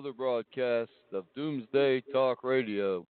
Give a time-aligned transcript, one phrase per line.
[0.00, 3.06] Another broadcast of Doomsday Talk Radio.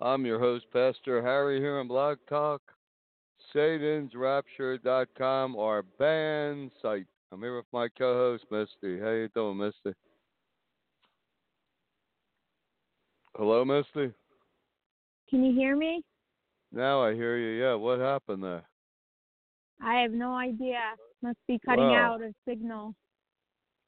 [0.00, 2.60] I'm your host, Pastor Harry, here on Blog Talk,
[3.54, 7.06] SatansRapture.com, our band site.
[7.30, 8.98] I'm here with my co-host, Misty.
[8.98, 9.96] How you doing, Misty?
[13.36, 14.12] Hello, Misty.
[15.30, 16.02] Can you hear me?
[16.72, 17.62] Now I hear you.
[17.62, 18.64] Yeah, what happened there?
[19.80, 20.80] I have no idea.
[21.22, 22.14] Must be cutting Wow.
[22.14, 22.96] out a signal.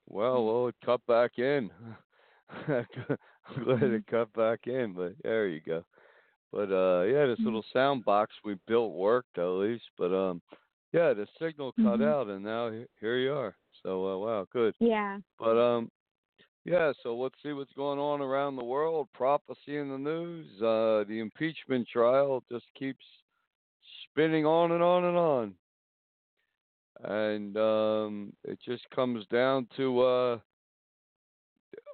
[0.08, 1.72] Well, well, it cut back in.
[2.68, 5.84] I'm glad it cut back in, but there you go.
[6.52, 10.40] But uh yeah, this little sound box we built worked at least, but um
[10.92, 12.06] yeah, the signal cut Mhm.
[12.06, 13.56] out and now here you are.
[13.82, 14.74] So uh, wow, good.
[14.78, 15.18] Yeah.
[15.38, 15.90] But um
[16.64, 19.08] yeah, so let's see what's going on around the world.
[19.12, 23.04] Prophecy in the news, uh the impeachment trial just keeps
[24.04, 25.54] spinning on and on and on.
[27.02, 30.38] And um it just comes down to uh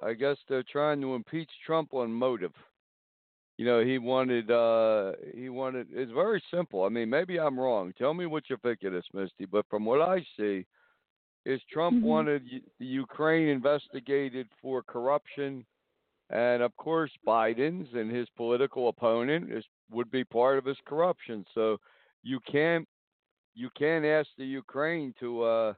[0.01, 2.53] I guess they're trying to impeach Trump on motive.
[3.57, 6.83] You know, he wanted uh he wanted it's very simple.
[6.83, 7.93] I mean, maybe I'm wrong.
[7.97, 10.65] Tell me what you think of this, Misty, but from what I see
[11.45, 12.03] is Trump Mhm.
[12.03, 12.43] wanted
[12.79, 15.65] the Ukraine investigated for corruption
[16.29, 21.45] and of course Biden's and his political opponent is would be part of his corruption.
[21.53, 21.79] So
[22.23, 22.87] you can't
[23.55, 25.73] you can't ask the Ukraine to uh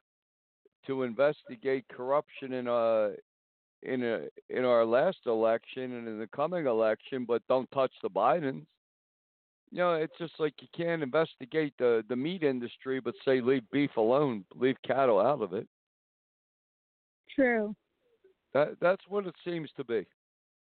[0.88, 3.12] to investigate corruption in uh
[3.86, 8.10] in a in our last election and in the coming election, but don't touch the
[8.10, 8.66] Bidens.
[9.72, 13.70] You know, it's just like you can't investigate the the meat industry, but say leave
[13.72, 15.68] beef alone, leave cattle out of it.
[17.36, 17.76] True.
[18.54, 20.06] That that's what it seems to be.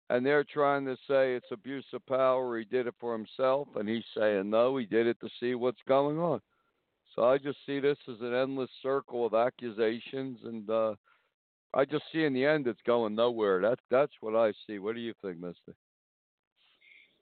[0.09, 2.59] And they're trying to say it's abuse of power.
[2.59, 5.81] He did it for himself, and he's saying no, he did it to see what's
[5.87, 6.41] going on.
[7.15, 10.95] So I just see this as an endless circle of accusations, and uh,
[11.75, 13.61] I just see in the end it's going nowhere.
[13.61, 14.79] That's that's what I see.
[14.79, 15.73] What do you think, Misty?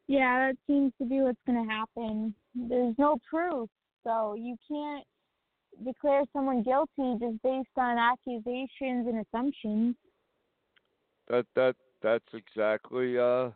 [0.07, 2.35] Yeah, that seems to be what's going to happen.
[2.53, 3.69] There's no proof,
[4.03, 5.03] so you can't
[5.83, 9.95] declare someone guilty just based on accusations and assumptions.
[11.29, 13.49] That that that's exactly uh,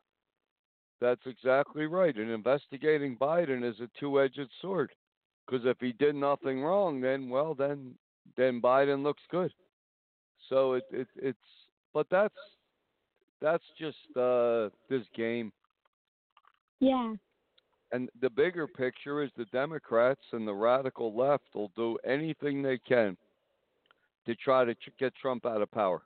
[1.00, 2.16] that's exactly right.
[2.16, 4.92] And investigating Biden is a two-edged sword,
[5.46, 7.94] because if he did nothing wrong, then well, then
[8.36, 9.54] then Biden looks good.
[10.50, 11.38] So it it it's
[11.94, 12.36] but that's
[13.42, 15.52] that's just uh, this game.
[16.80, 17.14] Yeah.
[17.92, 22.78] And the bigger picture is the Democrats and the radical left will do anything they
[22.80, 23.16] can
[24.26, 26.02] to try to ch- get Trump out of power.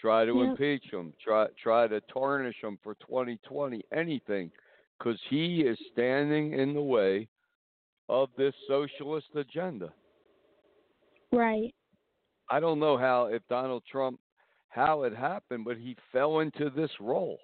[0.00, 0.50] Try to Yep.
[0.50, 1.12] impeach him.
[1.22, 3.82] Try try to tarnish him for 2020.
[3.92, 4.52] Anything,
[4.98, 7.26] because he is standing in the way
[8.08, 9.92] of this socialist agenda.
[11.32, 11.74] Right.
[12.50, 14.18] I don't know how if Donald Trump
[14.68, 17.40] how it happened, but he fell into this role,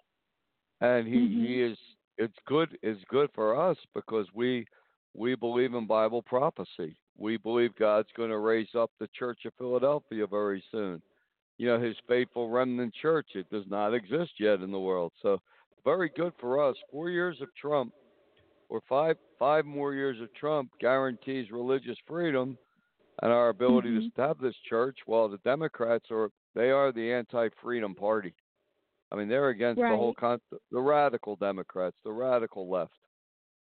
[0.80, 1.46] and he Mhm.
[1.46, 1.78] he is
[2.16, 4.66] it's good it's good for us because we
[5.14, 6.96] we believe in Bible prophecy.
[7.16, 11.00] We believe God's going to raise up the Church of Philadelphia very soon.
[11.58, 13.36] You know, His faithful remnant church.
[13.36, 15.40] It does not exist yet in the world, so
[15.84, 16.76] very good for us.
[16.90, 17.92] Four years of Trump,
[18.68, 22.58] or five five more years of Trump, guarantees religious freedom
[23.22, 24.08] and our ability to Mhm.
[24.08, 28.34] establish church while the Democrats are they are the anti-freedom party.
[29.10, 30.40] I mean, they're against the whole con-
[30.70, 32.98] the radical Democrats, the radical left.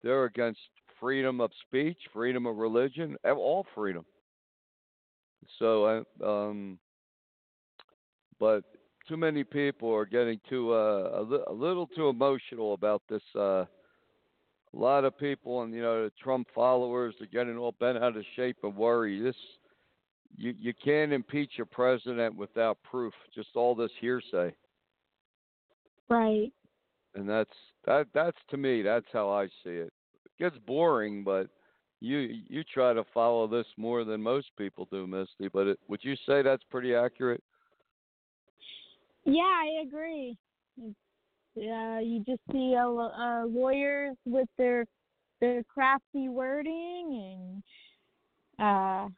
[0.03, 0.61] They're against
[0.99, 4.05] freedom of speech, freedom of religion, all freedom.
[5.59, 6.79] So, uh, um,
[8.39, 8.65] but
[9.09, 13.23] too many people are getting too uh, a, li- a little too emotional about this.
[13.35, 13.65] Uh,
[14.75, 18.17] a lot of people and you know the Trump followers are getting all bent out
[18.17, 19.21] of shape and worry.
[19.21, 19.37] This
[20.37, 23.13] you you can't impeach a president without proof.
[23.35, 24.55] Just all this hearsay,
[26.09, 26.53] Right.
[27.15, 27.51] and that's
[27.85, 28.07] that.
[28.15, 28.83] That's to me.
[28.83, 29.93] That's how I see it.
[30.25, 31.49] It gets boring, but
[32.01, 35.49] you you try to follow this more than most people do, Misty.
[35.53, 37.43] But it, would you say that's pretty accurate?
[39.25, 40.37] Yeah, I agree.
[41.57, 44.85] Uh, you just see uh, uh, lawyers with their
[45.41, 47.63] their crafty wording,
[48.59, 49.09] and uh,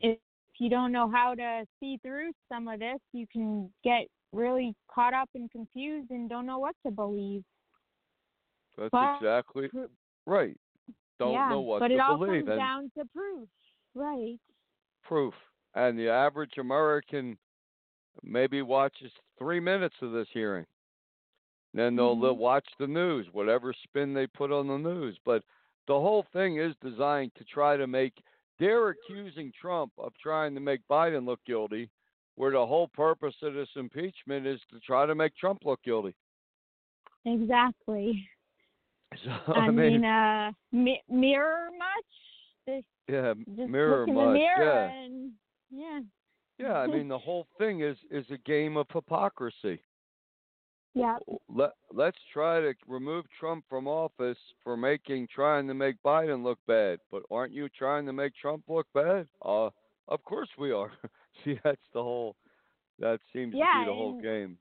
[0.00, 0.18] if
[0.58, 5.14] you don't know how to see through some of this, you can get really caught
[5.14, 7.42] up and confused and don't know what to believe.
[8.76, 9.68] That's But- exactly
[10.26, 10.56] right.
[11.18, 12.46] Don't yeah, know what but to it all believe.
[12.46, 13.48] comes and down to proof.
[13.94, 14.38] Right.
[15.02, 15.34] proof.
[15.74, 17.36] And the average American
[18.22, 20.64] maybe watches three minutes of this hearing.
[21.72, 22.36] Then they'll, Mhm.
[22.36, 25.18] watch the news, whatever spin they put on the news.
[25.24, 25.44] But
[25.86, 28.20] the whole thing is designed to try to make.
[28.58, 31.88] They're accusing Trump of trying to make Biden look guilty,
[32.34, 36.14] where the whole purpose of this impeachment is to try to make Trump look guilty.
[37.24, 38.28] Exactly.
[39.24, 42.84] So I, I, mean, uh, mi- mirror much?
[43.08, 43.34] Yeah,
[43.66, 45.02] mirror look in the much, mirror yeah.
[45.02, 45.32] and
[45.68, 46.00] yeah.
[46.58, 49.82] Yeah, I mean the whole thing is is a game of hypocrisy.
[50.94, 51.18] Yeah.
[51.48, 56.58] Let let's try to remove Trump from office for making trying to make Biden look
[56.66, 56.98] bad.
[57.10, 59.28] But aren't you trying to make Trump look bad?
[59.44, 59.70] Uh
[60.08, 60.92] of course we are.
[61.44, 62.34] See, that's the whole
[62.98, 64.58] that seems Yeah, to be the whole game.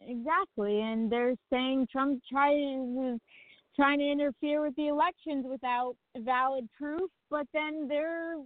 [0.00, 3.18] Exactly, and they're saying Trump tries
[3.74, 8.36] trying to interfere with the elections without valid proof, but then they're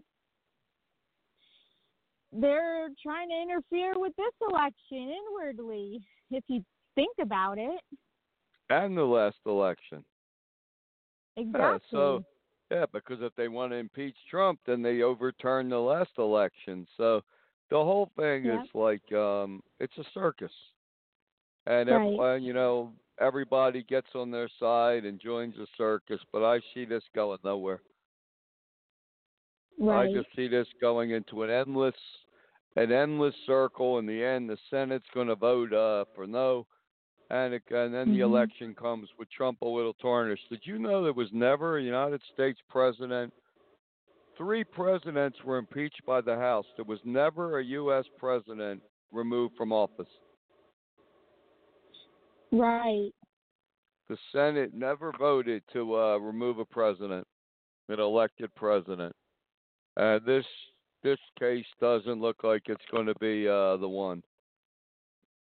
[2.32, 6.00] they're trying to interfere with this election inwardly.
[6.30, 6.64] If you
[6.96, 7.80] think about it,
[8.70, 10.04] And the last election.
[11.36, 11.60] exactly.
[11.60, 12.24] Yeah, so
[12.70, 16.86] yeah, because if they want to impeach Trump, then they overturn the last election.
[16.96, 17.22] So
[17.70, 20.52] the whole thing is like um it's a circus.
[21.66, 22.20] And Right.
[22.20, 26.84] everyone, you know, everybody gets on their side and joins the circus, but I see
[26.84, 27.80] this going nowhere.
[29.78, 30.10] right.
[30.10, 31.94] I just see this going into an endless
[32.76, 36.66] an endless circle in the end the Senate's going to vote uh for no
[37.30, 38.30] and it, and then the Mhm.
[38.30, 40.48] election comes with Trump a little tarnished.
[40.48, 43.32] Did you know there was never a United States president?
[44.36, 46.66] Three presidents were impeached by the House.
[46.76, 48.06] There was never a U.S.
[48.18, 50.08] president removed from office.
[52.52, 53.12] right.
[54.08, 57.26] The Senate never voted to uh, remove a president,
[57.88, 59.14] an elected president.
[59.96, 60.46] Uh, this
[61.02, 64.22] this case doesn't look like it's going to be uh, the one.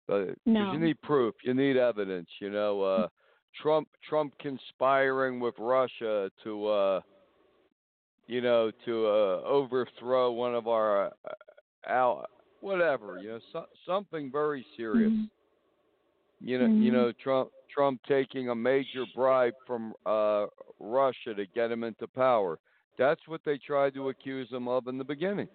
[0.08, 0.73] Uh, 'cause No.
[0.73, 1.35] you need proof.
[1.43, 2.29] You need evidence.
[2.41, 3.08] You know, uh,
[3.55, 7.00] Trump Trump conspiring with Russia to, uh,
[8.26, 11.35] you know, to uh, overthrow one of our, uh,
[11.87, 12.26] our
[12.61, 13.19] whatever.
[13.19, 15.12] You know, so, something very serious.
[15.12, 15.31] Mhm.
[16.41, 16.93] You know, you Mhm.
[16.93, 20.47] know, Trump Trump taking a major bribe from uh,
[20.79, 22.58] Russia to get him into power.
[22.97, 25.49] That's what they tried to accuse him of in the beginning.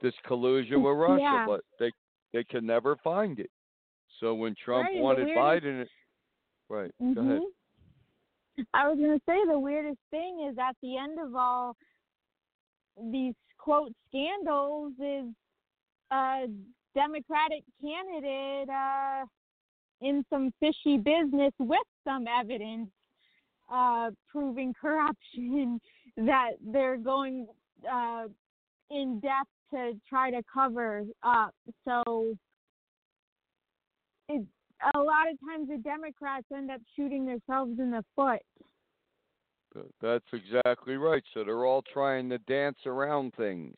[0.00, 1.46] This collusion with Russia, Yeah.
[1.46, 1.90] but they
[2.32, 3.50] they could never find it.
[4.20, 5.86] So when Trump Right, wanted Biden,
[6.68, 6.90] right?
[7.00, 7.40] Go ahead.
[7.40, 8.64] Mhm.
[8.74, 11.76] I was going to say the weirdest thing is at the end of all
[13.10, 15.26] these quote scandals is
[16.10, 16.46] a
[16.94, 19.24] Democratic candidate uh,
[20.00, 22.90] in some fishy business with some evidence
[23.70, 25.80] uh, proving corruption
[26.16, 27.46] that they're going
[27.90, 28.24] uh,
[28.90, 31.54] in depth to try to cover up.
[31.84, 32.34] So
[34.28, 34.44] it,
[34.94, 38.40] a lot of times the Democrats end up shooting themselves in the foot.
[40.00, 41.22] That's exactly right.
[41.34, 43.76] So they're all trying to dance around things,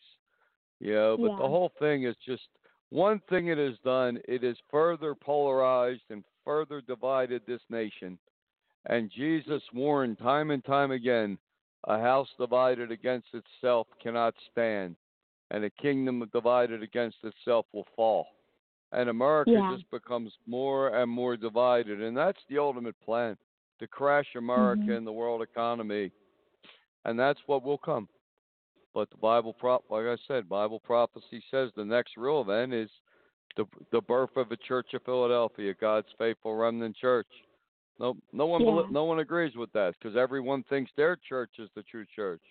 [0.79, 1.17] you know.
[1.19, 2.49] But the whole thing is just
[2.91, 4.19] one thing it has done.
[4.27, 8.19] It has further polarized and further divided this nation.
[8.87, 11.37] And Jesus warned time and time again:
[11.89, 14.97] a house divided against itself cannot stand,
[15.51, 18.27] and a kingdom divided against itself will fall.
[18.93, 19.77] And America Yeah.
[19.77, 23.37] just becomes more and more divided, and that's the ultimate plan
[23.79, 24.97] to crash America Mhm.
[24.97, 26.11] and the world economy,
[27.05, 28.09] and that's what will come.
[28.93, 32.91] But the Bible, prop, like I said, Bible prophecy says the next real event is
[33.57, 37.29] the the birth of a church of Philadelphia, God's faithful remnant church.
[38.01, 38.83] No, no one, Yeah.
[38.91, 42.43] no one agrees with that because everyone thinks their church is the true church.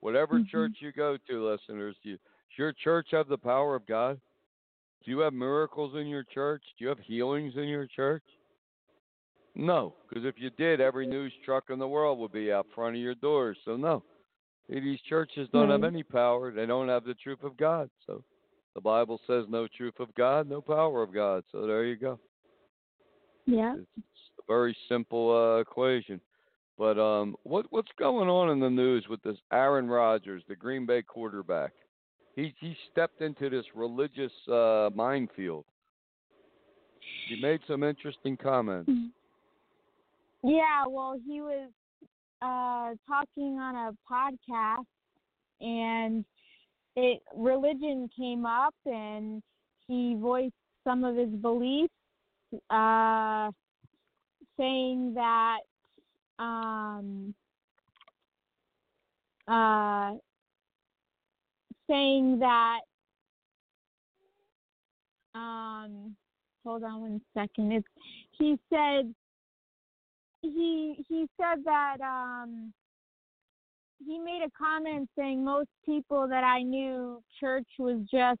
[0.00, 0.48] Whatever Mhm.
[0.50, 4.20] church you go to, listeners, do you, does your church have the power of God?
[5.04, 6.62] Do you have miracles in your church?
[6.78, 8.22] Do you have healings in your church?
[9.54, 12.96] No, because if you did, every news truck in the world would be out front
[12.96, 13.56] of your doors.
[13.64, 14.02] So no,
[14.68, 16.50] These churches don't have any power.
[16.50, 17.88] They don't have the truth of God.
[18.06, 18.24] So
[18.74, 21.44] the Bible says no truth of God, no power of God.
[21.52, 22.18] So there you go.
[23.46, 23.74] Yeah.
[23.76, 24.06] It's
[24.40, 26.20] a very simple uh, equation.
[26.76, 30.86] But um, what what's going on in the news with this Aaron Rodgers, the Green
[30.86, 31.72] Bay quarterback?
[32.36, 35.64] He he stepped into this religious uh, minefield.
[37.28, 38.90] He made some interesting comments.
[40.42, 41.70] Yeah, well, he was
[42.42, 44.84] uh, talking on a podcast,
[45.60, 46.24] and
[46.96, 49.42] it religion came up, and
[49.86, 51.92] he voiced some of his beliefs,
[52.68, 53.50] uh,
[54.58, 55.60] saying that
[56.38, 57.34] um,
[59.48, 60.12] uh,
[61.88, 62.80] saying that
[65.34, 66.14] um,
[66.64, 67.72] hold on one second.
[67.72, 67.86] It's
[68.38, 69.14] he said
[70.42, 72.72] he he said that um
[74.06, 78.40] he made a comment saying most people that I knew church was just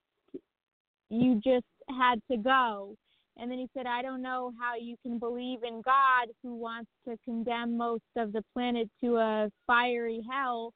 [1.10, 2.96] you just had to go.
[3.36, 6.90] And then he said, I don't know how you can believe in God who wants
[7.08, 10.72] to condemn most of the planet to a fiery hell.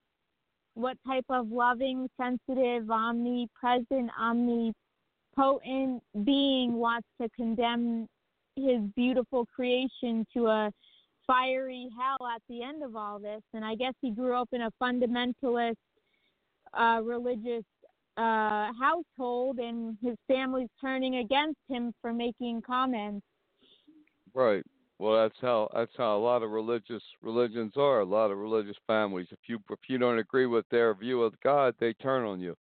[0.79, 8.07] What type of loving, sensitive, omnipresent, omnipotent being wants to condemn
[8.55, 10.71] his beautiful creation to a
[11.27, 13.43] fiery hell at the end of all this.
[13.55, 15.75] And I guess he grew up in a fundamentalist
[16.73, 17.65] uh, religious
[18.17, 23.27] uh, household, and his family's turning against him for making comments.
[24.33, 24.63] Right.
[24.99, 28.01] Well, that's how that's how a lot of religious religions are.
[28.01, 29.29] A lot of religious families.
[29.31, 32.57] If you if you don't agree with their view of God, they turn on you.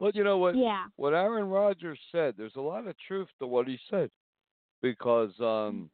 [0.00, 0.56] But you know what?
[0.56, 0.86] Yeah.
[0.96, 4.10] What Aaron Rodgers said, there's a lot of truth to what he said,
[4.82, 5.90] because um,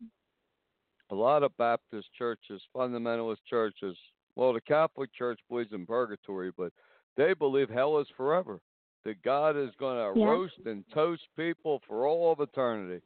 [1.10, 3.96] a lot of Baptist churches, fundamentalist churches,
[4.36, 6.72] well, the Catholic Church believes in purgatory, but
[7.16, 8.60] they believe hell is forever.
[9.04, 10.26] That God is going to Yeah.
[10.26, 13.04] roast and toast people for all of eternity.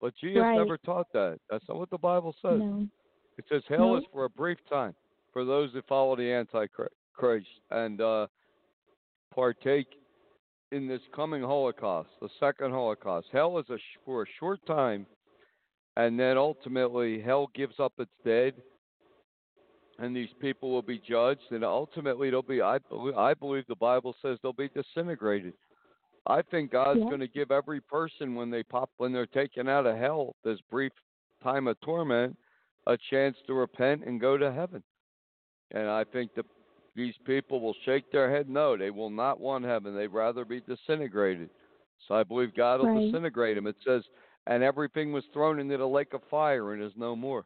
[0.00, 0.56] But Jesus Right.
[0.58, 1.38] never taught that.
[1.50, 2.60] That's not what the Bible says.
[2.60, 2.86] No.
[3.38, 3.96] It says hell No.
[3.96, 4.94] is for a brief time
[5.32, 6.94] for those that follow the Antichrist
[7.70, 8.26] and uh,
[9.34, 9.88] partake
[10.72, 13.28] in this coming Holocaust, the second Holocaust.
[13.32, 15.06] Hell is a sh- for a short time,
[15.96, 18.54] and then ultimately hell gives up its dead,
[19.98, 22.60] and these people will be judged, and ultimately they'll be.
[22.60, 25.54] I believe, I believe the Bible says they'll be disintegrated.
[26.26, 27.06] I think God's Yeah.
[27.06, 30.60] going to give every person when they pop when they're taken out of hell this
[30.62, 30.92] brief
[31.42, 32.36] time of torment
[32.86, 34.82] a chance to repent and go to heaven.
[35.72, 36.46] And I think that
[36.94, 39.94] these people will shake their head no, they will not want heaven.
[39.94, 41.50] They'd rather be disintegrated.
[42.06, 43.02] So I believe God will Right.
[43.02, 43.66] disintegrate them.
[43.66, 44.08] It says,
[44.46, 47.44] and everything was thrown into the lake of fire and is no more.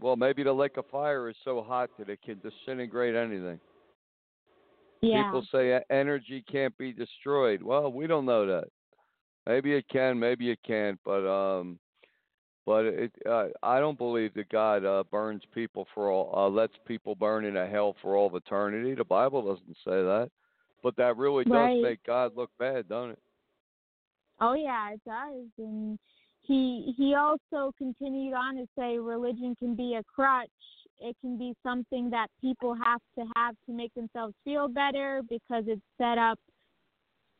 [0.00, 3.58] Well, maybe the lake of fire is so hot that it can disintegrate anything.
[5.02, 5.24] Yeah.
[5.24, 7.62] People say energy can't be destroyed.
[7.62, 8.68] Well, we don't know that.
[9.46, 11.78] Maybe it can, maybe it can't, but um
[12.64, 16.74] but it uh, I don't believe that God uh, burns people for all uh, lets
[16.86, 18.94] people burn in a hell for all of eternity.
[18.94, 20.30] The Bible doesn't say that.
[20.82, 21.82] But that really does Right.
[21.82, 23.18] make God look bad, don't it?
[24.40, 25.46] Oh yeah, it does.
[25.58, 25.98] And
[26.42, 30.48] he he also continued on to say religion can be a crutch.
[31.00, 35.64] It can be something that people have to have to make themselves feel better because
[35.66, 36.38] it's set up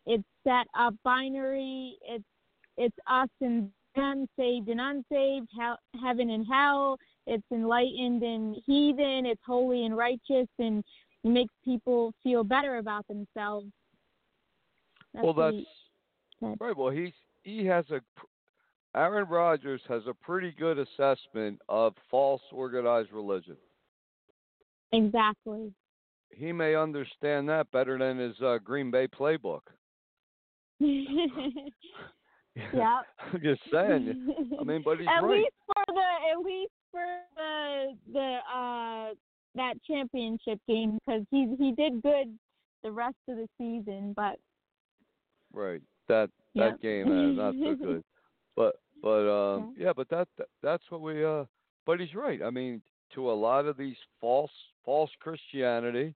[0.07, 1.97] it's set up binary.
[2.03, 2.25] It's
[2.77, 6.99] it's us and them, saved and unsaved, hell, heaven and hell.
[7.27, 9.27] It's enlightened and heathen.
[9.27, 10.85] It's holy and righteous, and
[11.25, 13.67] it makes people feel better about themselves.
[15.13, 15.67] That's well, that's he
[16.61, 16.77] right.
[16.77, 18.01] Well, he's he has a
[18.97, 23.57] Aaron Rodgers has a pretty good assessment of false organized religion.
[24.93, 25.73] Exactly.
[26.31, 29.61] He may understand that better than his uh, Green Bay playbook.
[30.81, 31.71] yeah.
[33.33, 34.35] I'm just saying.
[34.59, 35.39] I mean, but he's at right.
[35.39, 37.05] least for the at least for
[37.37, 39.15] the the uh
[39.55, 42.37] that championship game because he he did good
[42.83, 44.37] the rest of the season, but
[45.53, 45.81] Right.
[46.09, 46.81] That that Yep.
[46.81, 48.05] game uh, not so good.
[48.57, 51.45] But but um yeah, but that, that that's what we uh
[51.85, 52.43] but he's right.
[52.43, 52.83] I mean,
[53.15, 54.51] to a lot of these false
[54.85, 56.15] false Christianity,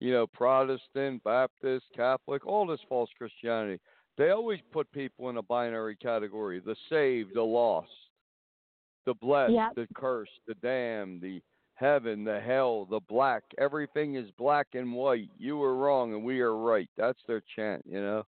[0.00, 3.80] you know, Protestant, Baptist, Catholic, all this false Christianity,
[4.16, 6.60] they always put people in a binary category.
[6.60, 7.88] The saved, the lost,
[9.06, 9.74] the blessed, Yep.
[9.74, 11.40] the cursed, the damned, the
[11.74, 13.42] heaven, the hell, the black.
[13.58, 15.30] Everything is black and white.
[15.38, 16.88] You were wrong and we are right.
[16.96, 18.24] That's their chant, you know.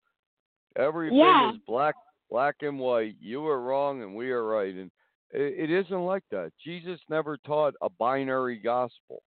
[0.76, 1.52] Everything Yeah.
[1.52, 1.94] is black,
[2.30, 3.16] black and white.
[3.20, 4.74] You are wrong and we are right.
[4.74, 4.90] And
[5.30, 6.52] it, it isn't like that.
[6.64, 9.22] Jesus never taught a binary gospel.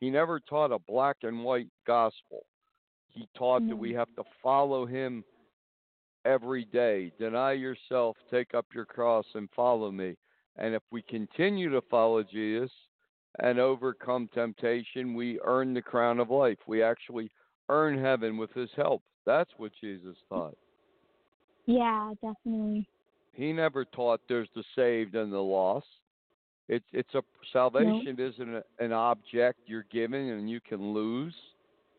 [0.00, 2.44] He never taught a black and white gospel.
[3.08, 5.22] He taught that we have to follow him
[6.24, 7.12] every day.
[7.18, 10.16] Deny yourself, take up your cross, and follow me.
[10.56, 12.70] And if we continue to follow Jesus
[13.38, 16.58] and overcome temptation, we earn the crown of life.
[16.66, 17.30] We actually
[17.68, 19.02] earn heaven with his help.
[19.24, 20.56] That's what Jesus taught.
[21.66, 22.86] Yeah, definitely.
[23.32, 25.86] He never taught there's the saved and the lost.
[26.68, 28.24] It's it's a salvation no.
[28.24, 31.34] isn't a, an object you're given and you can lose,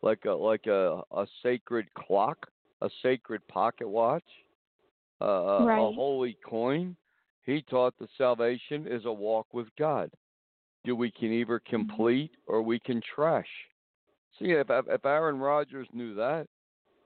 [0.01, 2.47] like a like a a sacred clock,
[2.81, 4.23] a sacred pocket watch,
[5.21, 5.79] uh, right.
[5.79, 6.95] a holy coin.
[7.45, 10.09] He taught the salvation is a walk with God.
[10.85, 11.75] Do we can either mm-hmm.
[11.75, 13.47] complete or we can trash.
[14.39, 16.47] See, if if Aaron Rodgers knew that,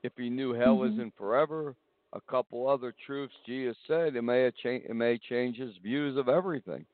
[0.03, 0.93] if he knew hell mm-hmm.
[0.93, 1.75] isn't forever,
[2.13, 6.29] a couple other truths Jesus said, it may cha- it may change his views of
[6.29, 6.85] everything.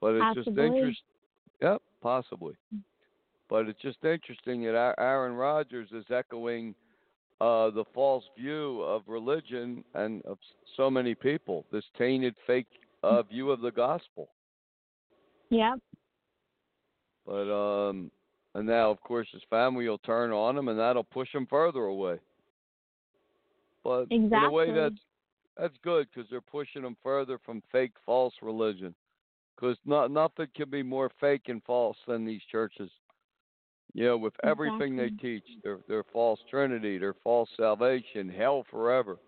[0.00, 0.44] But it's Possibly.
[0.44, 1.04] just interesting.
[1.62, 2.54] Yep, possibly.
[3.48, 6.74] But it's just interesting that Aaron Rodgers is echoing
[7.40, 10.38] uh, the false view of religion and of
[10.76, 11.66] so many people.
[11.72, 12.66] This tainted, fake
[13.02, 14.28] uh, view of the gospel.
[15.50, 15.80] Yep.
[17.26, 18.10] But um,
[18.54, 21.84] and now of course his family will turn on him, and that'll push him further
[21.84, 22.18] away.
[23.84, 24.38] But exactly.
[24.38, 25.00] in a way, that's
[25.56, 28.94] that's good because they're pushing them further from fake, false religion.
[29.56, 32.90] Because not nothing can be more fake and false than these churches.
[33.92, 35.16] You know, with everything exactly.
[35.16, 39.18] they teach, their their false trinity, their false salvation, hell forever.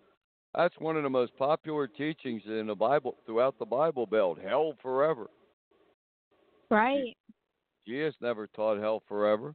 [0.55, 4.37] That's one of the most popular teachings in the Bible throughout the Bible Belt.
[4.43, 5.27] Hell forever.
[6.69, 7.15] Right.
[7.87, 9.53] Jesus never taught hell forever,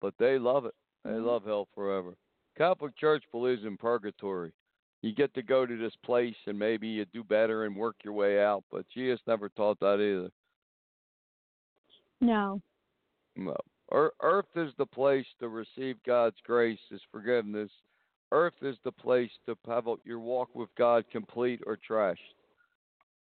[0.00, 0.74] but they love it.
[1.04, 1.26] They mm-hmm.
[1.26, 2.14] love hell forever.
[2.62, 4.52] Catholic Church believes in purgatory.
[5.00, 8.12] You get to go to this place and maybe you do better and work your
[8.12, 10.30] way out, but Jesus never taught that either.
[12.20, 12.60] No.
[13.34, 13.56] No.
[13.90, 17.68] Earth is the place to receive God's grace, His forgiveness.
[18.30, 22.14] Earth is the place to have your walk with God complete or trashed.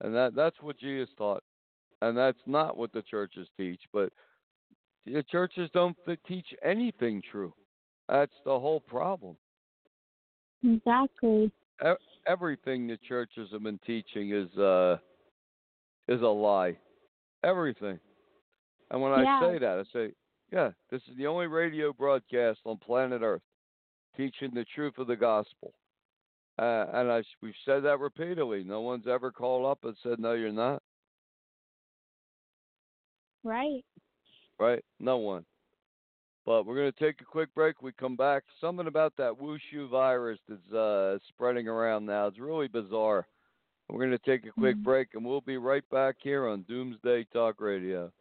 [0.02, 1.42] And that that's what Jesus taught.
[2.04, 4.14] And that's not what the churches teach, but
[5.08, 7.56] the churches don't teach anything true.
[8.12, 9.38] That's the whole problem.
[10.64, 11.50] Exactly.
[12.28, 14.98] Everything the churches have been teaching is uh
[16.08, 16.78] is a lie.
[17.44, 18.00] Everything.
[18.92, 19.40] And when yeah.
[19.42, 20.14] I say that, I say,
[20.52, 23.42] yeah, this is the only radio broadcast on planet Earth
[24.18, 25.74] teaching the truth of the gospel.
[26.60, 28.64] Uh, and I, we've said that repeatedly.
[28.66, 30.84] No one's ever called up and said, no, you're not.
[33.44, 33.86] Right.
[34.60, 34.84] Right?
[35.00, 35.46] No one.
[36.46, 37.82] But we're going to take a quick break.
[37.82, 38.44] We come back.
[38.60, 42.28] Something about that Wuhan virus that's uh, spreading around now.
[42.28, 43.28] It's really bizarre.
[43.90, 44.84] We're going to take a quick mm-hmm.
[44.84, 48.12] break, and we'll be right back here on Doomsday Talk Radio.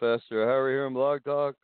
[0.00, 1.54] Pastor Harry here on Blog Talk.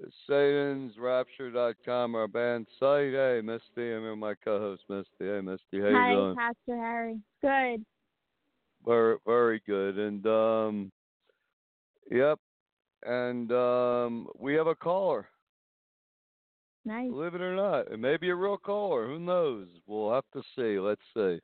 [0.00, 3.12] It's SatansRapture.com, our band site.
[3.12, 5.06] Hey, Misty, I'm here with my co-host, Misty.
[5.20, 6.36] Hey, Misty, how Hi, you doing?
[6.36, 7.20] Pastor Harry.
[7.42, 7.84] Good.
[8.84, 9.98] Very, very good.
[9.98, 10.92] And um,
[12.10, 12.38] yep.
[13.04, 15.28] And um, we have a caller.
[16.84, 17.10] Nice.
[17.10, 19.06] Believe it or not, it may be a real caller.
[19.06, 19.68] Who knows?
[19.86, 20.80] We'll have to see.
[20.80, 21.38] Let's see.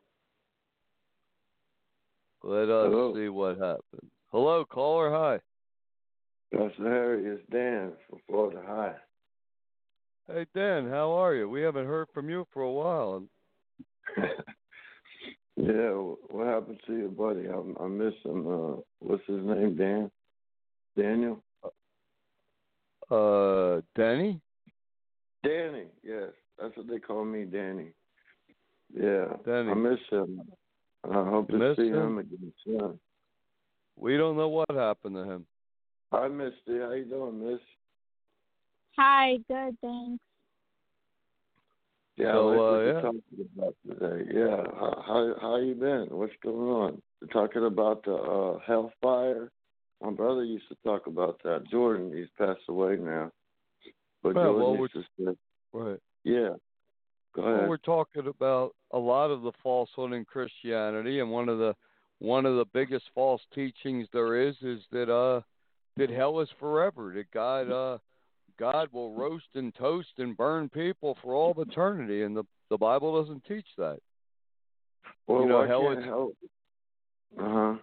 [2.47, 3.15] Let us Hello.
[3.15, 4.11] see what happens.
[4.31, 5.11] Hello, caller.
[5.11, 5.41] Hi.
[6.53, 8.95] Pastor Harry, it's Dan from Florida High.
[10.31, 11.49] Hey Dan, how are you?
[11.49, 13.25] We haven't heard from you for a while.
[15.57, 15.91] yeah,
[16.31, 17.49] what happened to your buddy?
[17.49, 18.47] I, I miss him.
[18.47, 19.77] Uh, what's his name?
[19.77, 20.11] Dan?
[20.99, 21.43] Daniel?
[23.11, 24.39] Uh, Danny?
[25.43, 26.31] Danny, yes.
[26.61, 27.89] That's what they call me, Danny.
[28.95, 29.29] Yeah.
[29.47, 29.71] Danny.
[29.71, 30.43] I miss him.
[31.05, 31.95] And I hope You to see him?
[31.99, 32.99] him again soon.
[33.97, 35.47] We don't know what happened to him.
[36.13, 36.79] Hi, Misty.
[36.81, 37.61] How you doing, Miss?
[38.97, 40.23] Hi, good, thanks.
[42.17, 43.01] Yeah, So, I what uh, yeah.
[43.01, 43.23] talking
[43.57, 44.31] about today.
[44.33, 46.07] Yeah, how how, how you been?
[46.11, 47.03] What's going on?
[47.21, 49.51] You're talking about the uh, hellfire.
[50.01, 51.65] My brother used to talk about that.
[51.71, 53.33] Jordan, he's passed away now.
[54.23, 55.37] But Well, Jordan well, used to say,
[55.73, 55.99] Right.
[56.23, 56.51] yeah.
[57.35, 57.69] Go Well, ahead.
[57.69, 61.75] we're talking about a lot of the falsehood in Christianity, and one of the
[62.21, 65.41] one of the biggest false teachings there is is that uh
[65.97, 67.13] that hell is forever.
[67.15, 67.99] That God uh
[68.59, 72.79] God will roast and toast and burn people for all of eternity, and the the
[72.79, 73.99] Bible doesn't teach that.
[75.27, 76.33] Well, you know, why hell can't is- hell?
[77.39, 77.75] Uh huh.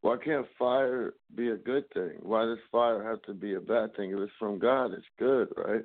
[0.00, 2.12] Why can't fire be a good thing?
[2.22, 4.12] Why does fire have to be a bad thing?
[4.12, 5.84] If it's from God, it's good, right?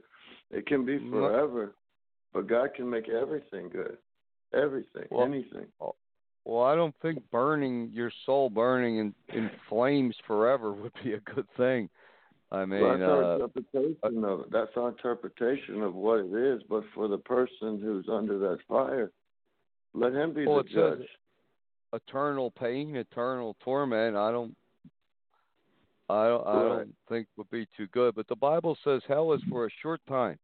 [0.52, 1.74] It can be forever,
[2.32, 3.98] but God can make everything good.
[4.54, 5.66] Everything, Well, anything.
[6.46, 11.20] Well, I don't think burning your soul burning in, in flames forever would be a
[11.20, 11.90] good thing.
[12.52, 14.52] I mean, Well, that's our uh, interpretation of it.
[14.52, 16.62] That's our interpretation of what it is.
[16.70, 19.12] But for the person who's under that fire,
[19.94, 21.08] let him be Well, the says-
[21.94, 24.16] eternal pain, eternal torment.
[24.16, 24.56] I don't,
[26.10, 28.14] I don't, I don't think would be too good.
[28.14, 30.38] But the Bible says hell is for a short time,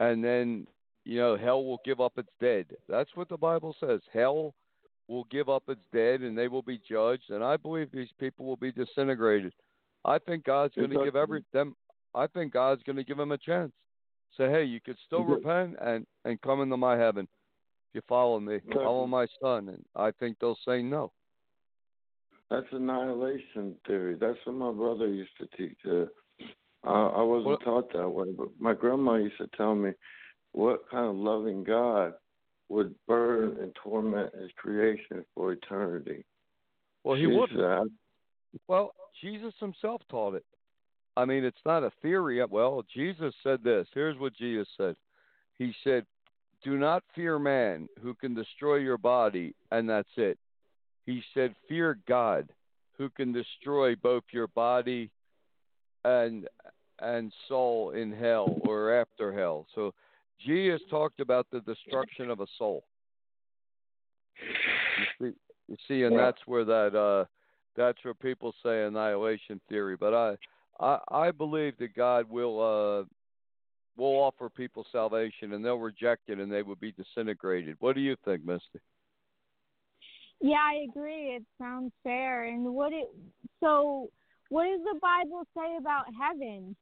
[0.00, 0.66] and then
[1.06, 2.66] you know hell will give up its dead.
[2.88, 4.00] That's what the Bible says.
[4.12, 4.54] Hell
[5.08, 7.30] will give up its dead, and they will be judged.
[7.30, 9.52] And I believe these people will be disintegrated.
[10.04, 11.76] I think God's going to give every them.
[12.14, 13.72] I think God's going to give them a chance.
[14.36, 17.28] Say, hey, you could still repent and and come into my heaven
[17.88, 18.74] if you follow me, Okay.
[18.74, 19.68] follow my son.
[19.68, 21.12] And I think they'll say no.
[22.50, 24.16] That's annihilation theory.
[24.20, 25.78] That's what my brother used to teach.
[25.84, 26.06] Uh,
[26.84, 29.92] I, I wasn't Well- taught that way, but my grandma used to tell me
[30.56, 32.14] what kind of loving God
[32.70, 36.24] would burn and torment His creation for eternity.
[37.04, 37.92] Well, he wouldn't.
[38.66, 40.44] Well, Jesus himself taught it.
[41.14, 42.42] I mean, it's not a theory.
[42.44, 43.86] Well, Jesus said this.
[43.92, 44.96] Here's what Jesus said.
[45.58, 46.06] He said,
[46.64, 50.38] "Do not fear man who can destroy your body, and that's it."
[51.04, 52.48] He said, "Fear God,
[52.96, 55.10] who can destroy both your body
[56.04, 56.48] and
[56.98, 59.92] and soul in hell or after hell." So,
[60.44, 62.84] Jesus talked about the destruction of a soul.
[65.20, 65.36] You see,
[65.68, 67.24] you see, and that's where that uh,
[67.76, 69.96] that's where people say annihilation theory.
[69.96, 70.36] But I,
[70.80, 73.04] I, I believe that God will uh,
[73.96, 77.76] will offer people salvation, and they'll reject it, and they will be disintegrated.
[77.80, 78.80] What do you think, Misty?
[80.40, 81.36] Yeah, I agree.
[81.36, 82.44] It sounds fair.
[82.44, 83.08] And what it
[83.60, 84.10] so
[84.48, 86.76] what does the Bible say about heaven?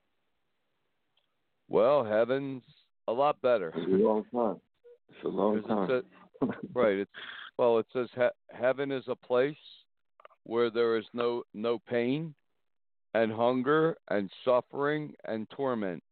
[1.68, 2.62] Well, heaven's
[3.08, 3.72] a lot better.
[3.76, 4.56] It's a long time.
[5.10, 5.90] It's a long time.
[5.90, 6.04] it
[6.42, 6.98] says- right.
[6.98, 7.10] It's
[7.58, 9.56] well, it says he- heaven is a place
[10.44, 12.34] where there is no no pain
[13.14, 16.02] and hunger and suffering and torment.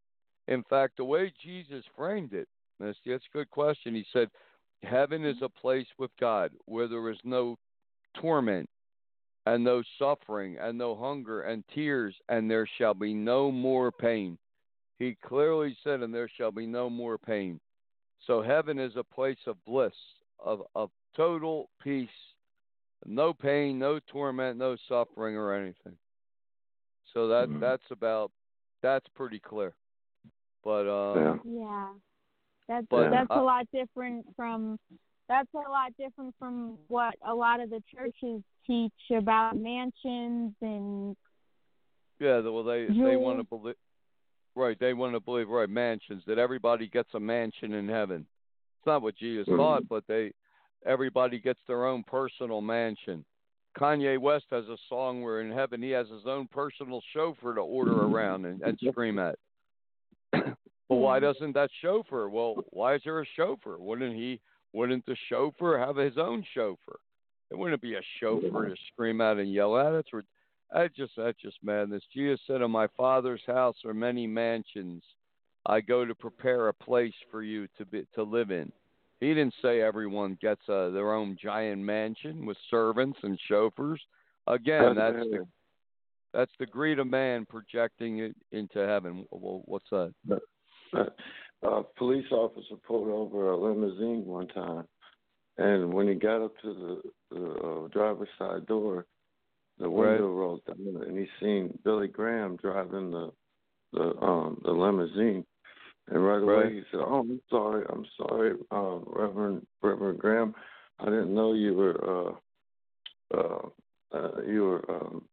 [0.47, 2.47] In fact, the way Jesus framed it,
[2.79, 3.93] Misty, that's a good question.
[3.95, 4.29] He said,
[4.83, 7.57] Heaven is a place with God where there is no
[8.19, 8.69] torment
[9.45, 14.37] and no suffering and no hunger and tears, and there shall be no more pain.
[14.99, 17.59] He clearly said, and there shall be no more pain.
[18.25, 19.93] So heaven is a place of bliss,
[20.39, 22.09] of, of total peace,
[23.05, 25.97] no pain, no torment, no suffering or anything.
[27.13, 27.59] So that Mhm.
[27.59, 28.31] that's about
[28.81, 29.73] that's pretty clear.
[30.63, 31.59] But um, yeah.
[31.59, 31.93] Yeah.
[32.67, 34.79] That's But that's I- a lot different from
[35.27, 41.15] that's a lot different from what a lot of the churches teach about mansions and
[42.19, 43.75] Yeah, well, they they want to believe,
[44.55, 44.77] right?
[44.79, 45.69] They want to believe, right?
[45.69, 48.25] Mansions that everybody gets a mansion in heaven.
[48.79, 49.57] It's not what Jesus Mhm.
[49.57, 50.33] taught, but they
[50.85, 53.23] everybody gets their own personal mansion.
[53.77, 57.61] Kanye West has a song where in heaven he has his own personal chauffeur to
[57.61, 59.39] order around and, and scream at.
[60.31, 60.55] but
[60.89, 62.29] why doesn't that chauffeur?
[62.29, 63.77] Well, why is there a chauffeur?
[63.79, 64.39] Wouldn't he?
[64.73, 66.99] Wouldn't the chauffeur have his own chauffeur?
[67.49, 69.93] It wouldn't be a chauffeur to scream at and yell at.
[69.93, 70.09] It's
[70.71, 72.03] rid- that just that's just madness.
[72.13, 75.03] Jesus said, "In my Father's house are many mansions.
[75.65, 78.71] I go to prepare a place for you to be to live in."
[79.19, 84.01] He didn't say everyone gets uh, their own giant mansion with servants and chauffeurs.
[84.47, 85.47] Again, that's the
[86.33, 89.25] that's the greed of man projecting it into heaven.
[89.31, 90.13] Well, what's that?
[91.63, 94.85] a police officer pulled over a limousine one time,
[95.57, 99.05] and when he got up to the, the uh, driver's side door,
[99.79, 100.11] the Right.
[100.19, 103.31] window rolled down, and he seen Billy Graham driving the
[103.93, 105.45] the um the limousine.
[106.07, 106.71] And right away Right.
[106.73, 110.53] he said, "Oh, I'm sorry, I'm sorry, um, Reverend Reverend Graham,
[110.99, 112.35] I didn't know you were uh
[113.33, 113.69] uh,
[114.13, 115.27] uh, you were um,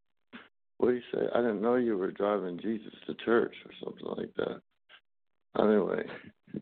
[0.79, 1.20] what do you say?
[1.35, 4.62] I didn't know you were driving Jesus to church or something like that.
[5.62, 6.05] Anyway,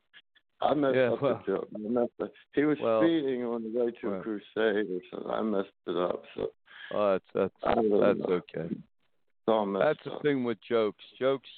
[0.60, 1.68] I messed Yeah, up well- the joke.
[1.74, 2.30] I messed up.
[2.54, 4.18] He was well, speeding on the way to well.
[4.18, 5.30] a crusade or something.
[5.30, 6.22] I messed it up.
[6.34, 6.48] So
[6.92, 8.26] Oh, that's that's that's know.
[8.28, 8.74] okay.
[8.74, 11.04] it's all That's the thing with jokes.
[11.18, 11.48] Jokes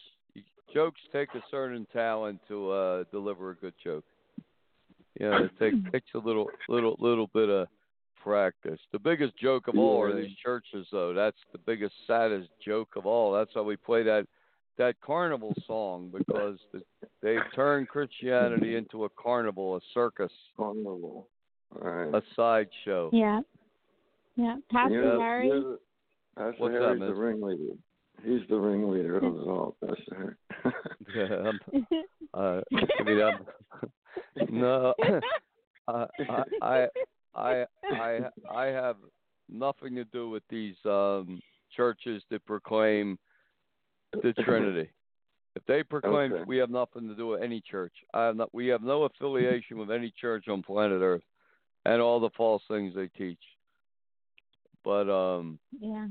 [0.72, 4.04] jokes take a certain talent to uh deliver a good joke.
[5.18, 7.68] Yeah, it takes takes a little little little bit of
[8.22, 8.78] practice.
[8.92, 11.12] The biggest joke of all are these churches though.
[11.12, 13.32] That's the biggest saddest joke of all.
[13.32, 14.26] That's why we play that
[14.78, 16.82] that carnival song because the,
[17.22, 21.28] they've turned Christianity into a carnival, a circus, Carnival.
[21.82, 22.14] All right.
[22.14, 23.10] a sideshow.
[23.12, 23.40] Yeah.
[24.36, 24.56] Yeah.
[24.70, 25.46] Pastor You're Harry.
[25.48, 25.78] you're
[26.36, 27.74] Pastor What's that, Harry's the ringleader.
[28.24, 30.74] He's the ringleader of it all, Pastor Harry.
[31.14, 31.60] Yeah, I'm,
[32.34, 34.94] uh, I mean, I'm, no,
[35.88, 36.86] I, I, I,
[37.34, 38.96] I, I, I have
[39.48, 41.40] nothing to do with these um,
[41.76, 43.18] churches that proclaim
[44.12, 44.90] the Trinity.
[45.56, 46.44] If they proclaim, Okay.
[46.46, 47.92] we have nothing to do with any church.
[48.14, 48.54] I have not.
[48.54, 51.24] We have no affiliation with any church on planet Earth,
[51.84, 53.40] and all the false things they teach.
[54.84, 56.06] But um, yeah.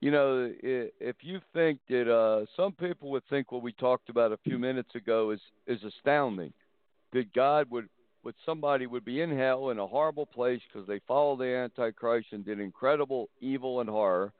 [0.00, 4.32] you know, if you think that uh, some people would think what we talked about
[4.32, 6.52] a few minutes ago is is astounding,
[7.12, 7.88] that God would
[8.24, 12.28] would somebody would be in hell in a horrible place because they followed the Antichrist
[12.32, 14.32] and did incredible evil and horror,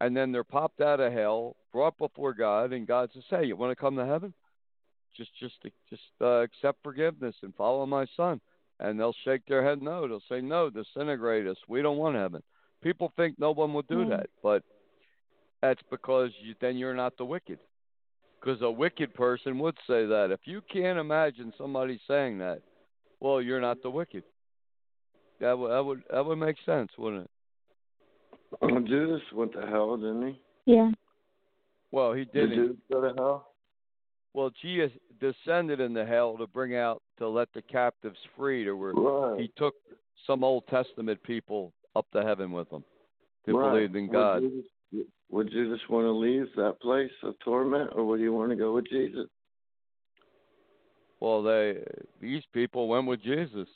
[0.00, 3.56] and then they're popped out of hell, brought before God, and God says, "Hey, you
[3.56, 4.34] want to come to heaven?
[5.16, 5.54] Just just
[5.88, 8.40] just uh, accept forgiveness and follow my Son."
[8.80, 10.06] And they'll shake their head no.
[10.06, 11.56] They'll say, "No, disintegrate us.
[11.68, 12.42] We don't want heaven."
[12.82, 14.10] People think no one would do Mm.
[14.10, 14.62] that, but
[15.60, 17.58] that's because you, then you're not the wicked.
[18.40, 20.30] Because a wicked person would say that.
[20.30, 22.62] If you can't imagine somebody saying that,
[23.20, 24.22] well, you're not the wicked.
[25.40, 27.30] That would that would that would make sense, wouldn't it?
[28.60, 30.40] Well, Judas went to hell, didn't he?
[30.66, 30.90] Yeah.
[31.90, 32.54] Well, he Did didn't.
[32.54, 33.52] Judas go to hell?
[34.34, 38.64] Well, Jesus descended into hell to bring out to let the captives free.
[38.64, 39.40] To where Right.
[39.40, 39.74] he took
[40.26, 42.84] some Old Testament people up to heaven with them
[43.46, 43.72] that right.
[43.72, 44.40] believed in Would God.
[44.42, 44.64] Judas,
[45.30, 48.72] would just want to leave that place of torment, or would you want to go
[48.72, 49.26] with Jesus?
[51.20, 51.82] Well, they
[52.20, 53.68] these people went with Jesus.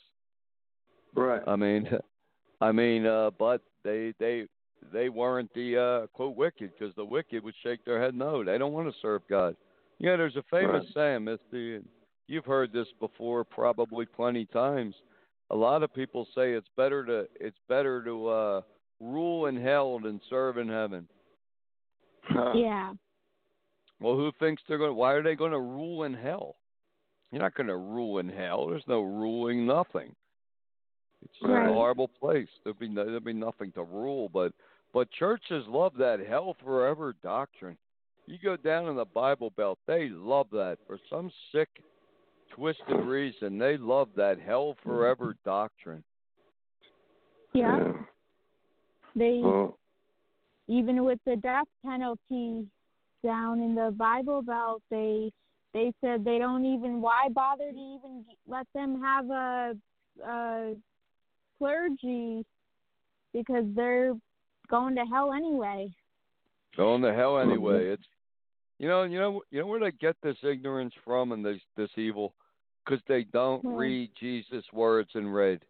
[1.15, 1.41] Right.
[1.45, 1.87] I mean,
[2.61, 4.47] I mean, uh, but they they
[4.91, 8.43] they weren't the uh, quote wicked because the wicked would shake their head no.
[8.43, 9.55] They don't want to serve God.
[9.99, 10.93] Yeah, there's a famous Right.
[10.93, 11.75] saying, Misty.
[11.75, 11.87] and
[12.27, 14.95] You've heard this before, probably plenty times.
[15.53, 18.61] A lot of people say it's better to it's better to uh,
[18.99, 21.07] rule in hell than serve in heaven.
[22.55, 22.93] Yeah.
[23.99, 24.89] Well, who thinks they're going?
[24.89, 26.55] to Why are they going to rule in hell?
[27.31, 28.65] You're not going to rule in hell.
[28.67, 30.15] There's no ruling, nothing.
[31.23, 31.69] It's just Right.
[31.69, 32.49] a horrible place.
[32.63, 34.29] There'd be no, there'll be nothing to rule.
[34.29, 34.53] But
[34.91, 37.77] but churches love that hell forever doctrine.
[38.25, 41.69] You go down in the Bible Belt, they love that for some sick,
[42.55, 43.57] twisted reason.
[43.57, 45.49] They love that hell forever mm-hmm.
[45.49, 46.03] doctrine.
[47.53, 47.93] Yeah.
[49.15, 49.77] They Well,
[50.67, 52.65] even with the death penalty
[53.23, 55.31] down in the Bible Belt, they
[55.73, 59.73] they said they don't even why bother to even let them have a,
[60.25, 60.73] a
[61.57, 62.45] clergy
[63.33, 64.13] because they're
[64.69, 65.91] going to hell anyway.
[66.77, 67.83] Going to hell anyway.
[67.83, 67.93] Mm-hmm.
[67.93, 68.03] It's
[68.79, 71.89] you know you know you know where they get this ignorance from and this this
[71.97, 72.33] evil
[72.85, 73.77] because they don't Where?
[73.77, 75.61] read Jesus' words in red.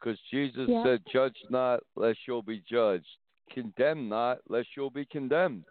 [0.00, 0.82] Because Jesus Yeah.
[0.84, 3.16] said, "Judge not, lest you'll be judged;
[3.50, 5.64] condemn not, lest you'll be condemned."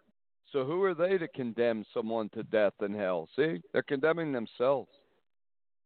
[0.51, 3.27] So who are they to condemn someone to death and hell?
[3.35, 4.89] See, they're condemning themselves.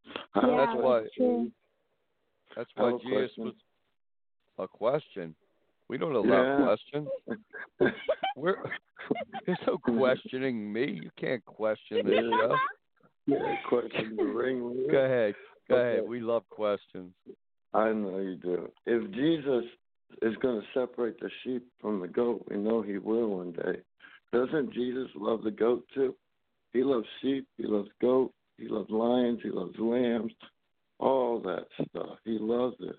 [0.06, 1.52] Yeah, that's why- that's true.
[2.56, 3.44] That's why Jesus question.
[3.46, 3.56] was
[4.58, 5.36] a question.
[5.88, 6.64] We don't allow Yeah.
[6.66, 7.10] questions.
[8.36, 8.72] We're
[9.46, 10.92] there's no questioning me.
[10.92, 12.58] You can't question this Yeah.
[13.68, 14.88] Question the ring.
[14.90, 15.36] Go ahead.
[15.70, 15.98] Go Okay.
[15.98, 16.08] ahead.
[16.08, 17.14] We love questions.
[17.74, 18.72] I know you do.
[18.86, 19.66] If Jesus
[20.22, 23.82] is going to separate the sheep from the goat, we know he will one day.
[24.34, 26.16] Doesn't Jesus love the goat too?
[26.74, 30.34] He loves sheep, he loves goat, he loves lions, he loves lambs,
[31.00, 32.18] all that stuff.
[32.24, 32.96] He loves it.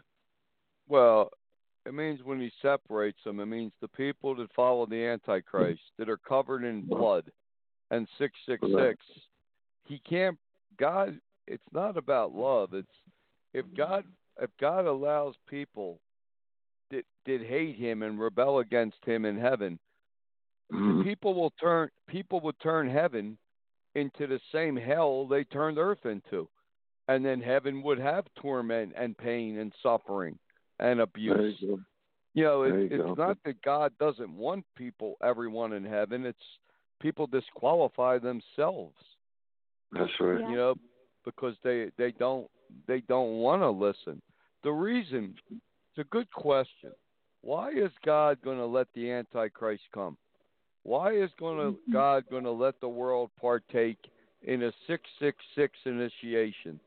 [0.89, 1.31] Well,
[1.87, 6.09] it means when he separates them, it means the people that follow the Antichrist that
[6.09, 7.31] are covered in blood
[7.91, 9.05] and six six six.
[9.93, 10.39] He can't.
[10.79, 11.19] God.
[11.47, 12.73] It's not about love.
[12.73, 12.89] It's
[13.53, 14.05] if God
[14.41, 16.01] if God allows people
[16.91, 19.79] that that hate Him and rebel against Him in heaven,
[21.05, 23.37] people will turn people would turn heaven
[23.95, 26.49] into the same hell they turned earth into
[27.09, 30.39] and then heaven would have torment and pain and suffering
[30.79, 31.83] and abuse you.
[32.35, 33.15] You know, it, you it's go.
[33.15, 36.25] not that God doesn't want people, everyone in heaven.
[36.25, 36.39] It's
[37.01, 38.97] people disqualify themselves.
[39.93, 40.41] That's right.
[40.41, 40.51] Yeah.
[40.51, 40.75] You know,
[41.25, 42.49] because they they don't
[42.87, 44.21] they don't want to listen.
[44.65, 46.93] The reason it's a good question.
[47.43, 50.17] Why is God going to let the Antichrist come?
[50.85, 51.93] Why is going to Mhm.
[51.93, 53.99] God going to let the world partake
[54.43, 56.81] in a six six six initiation,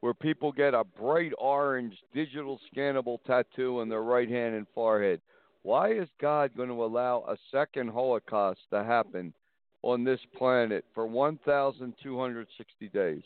[0.00, 5.20] where people get a bright orange digital scannable tattoo on their right hand and forehead?
[5.62, 9.34] Why is God going to allow a second Holocaust to happen
[9.82, 13.22] on this planet for 1,260 days?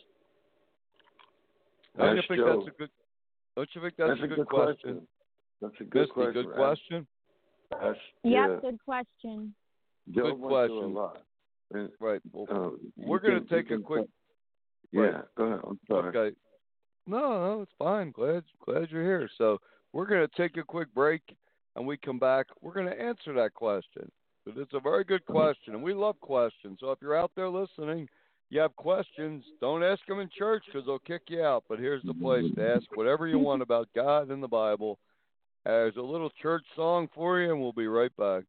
[1.99, 2.57] Don't you think Joe.
[2.65, 2.91] that's a good?
[3.57, 5.07] Don't you think that's, a good, good question.
[5.61, 6.33] That's a good Misty, question.
[6.33, 7.07] good Ask- question.
[7.73, 8.57] Ask, Yep, yeah.
[8.61, 9.55] good question.
[10.11, 10.77] Joe good question.
[10.77, 11.19] a lot.
[11.73, 12.21] And, Right.
[12.33, 14.07] Well, uh, we're going to take a can- quick.
[14.91, 15.25] Yeah, right.
[15.37, 15.61] go ahead.
[15.67, 16.09] I'm sorry.
[16.17, 16.37] Okay.
[17.07, 18.11] No, no, it's fine.
[18.11, 19.29] Glad, glad you're here.
[19.39, 19.59] So
[19.93, 21.23] we're going to take a quick break,
[21.77, 22.47] and we come back.
[22.61, 24.11] We're going to answer that question.
[24.45, 26.79] But it's a very good question, and we love questions.
[26.81, 28.09] So if you're out there listening,
[28.51, 29.45] you have questions.
[29.61, 31.65] Don't ask them in church because they'll kick you out.
[31.69, 34.99] But here's the place to ask whatever you want about God and the Bible.
[35.65, 38.43] There's a little church song for you, and we'll be right back.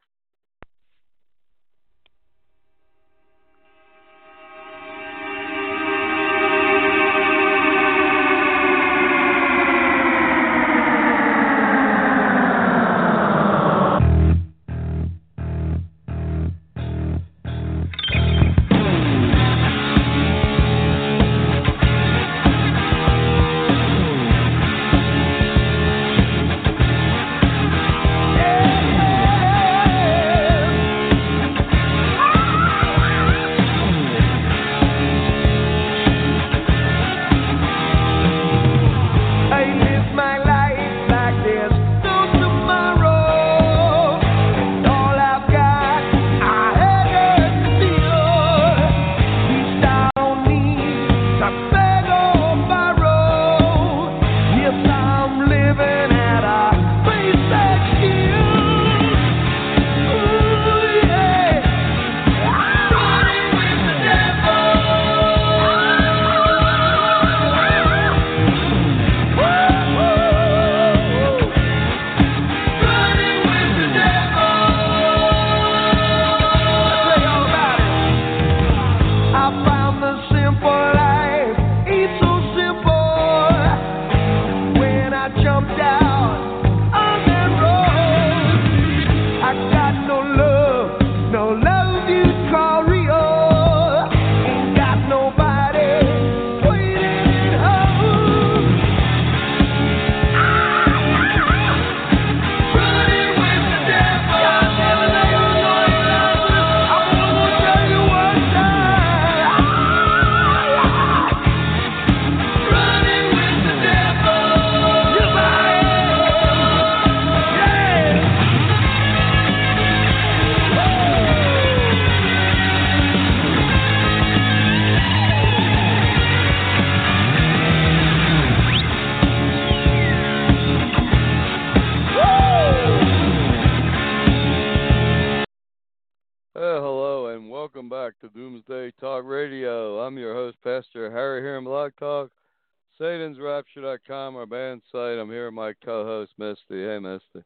[143.93, 145.17] SatansRapture.com, our band site.
[145.19, 146.83] I'm here with my co-host, Misty.
[146.83, 147.45] Hey, Misty.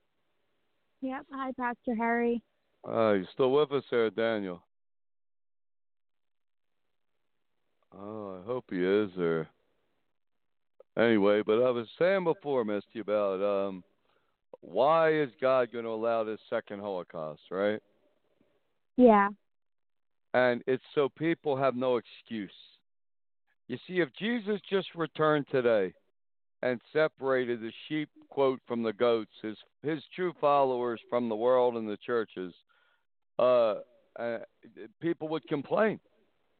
[1.01, 1.25] Yep.
[1.31, 2.41] Hi, Pastor Harry.
[2.87, 4.61] Uh, you still with us there, Daniel?
[7.97, 9.09] Oh, I hope he is.
[9.17, 9.47] Or
[10.97, 13.83] anyway, but I was saying before, Misty, about um,
[14.61, 17.81] why is God going to allow this second Holocaust, right?
[18.99, 19.29] Yeah.
[20.33, 22.49] and it's so people have no excuse.
[23.67, 25.93] You see, if Jesus just returned today
[26.61, 31.75] and separated the sheep, quote, from the goats, his his true followers from the world
[31.75, 32.53] and the churches,
[33.39, 33.75] uh,
[34.19, 34.39] uh,
[34.99, 35.99] people would complain.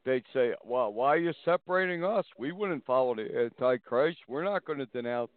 [0.04, 2.24] They'd say, "Well, why are you separating us?
[2.38, 4.18] We wouldn't follow the Antichrist.
[4.28, 5.32] We're not going to denounce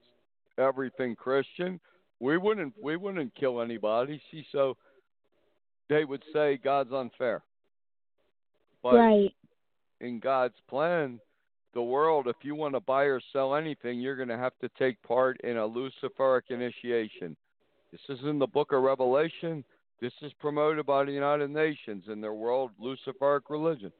[0.57, 1.79] everything Christian.
[2.19, 4.77] We wouldn't we wouldn't kill anybody." See, so
[5.89, 7.43] they would say God's unfair.
[8.83, 9.33] But right.
[9.99, 11.19] in God's plan,
[11.73, 14.69] the world, if you want to buy or sell anything, you're going to have to
[14.77, 17.35] take part in a Luciferic initiation.
[17.91, 19.63] This is in the book of Revelation.
[20.01, 23.91] This is promoted by the United Nations in their world Luciferic religion.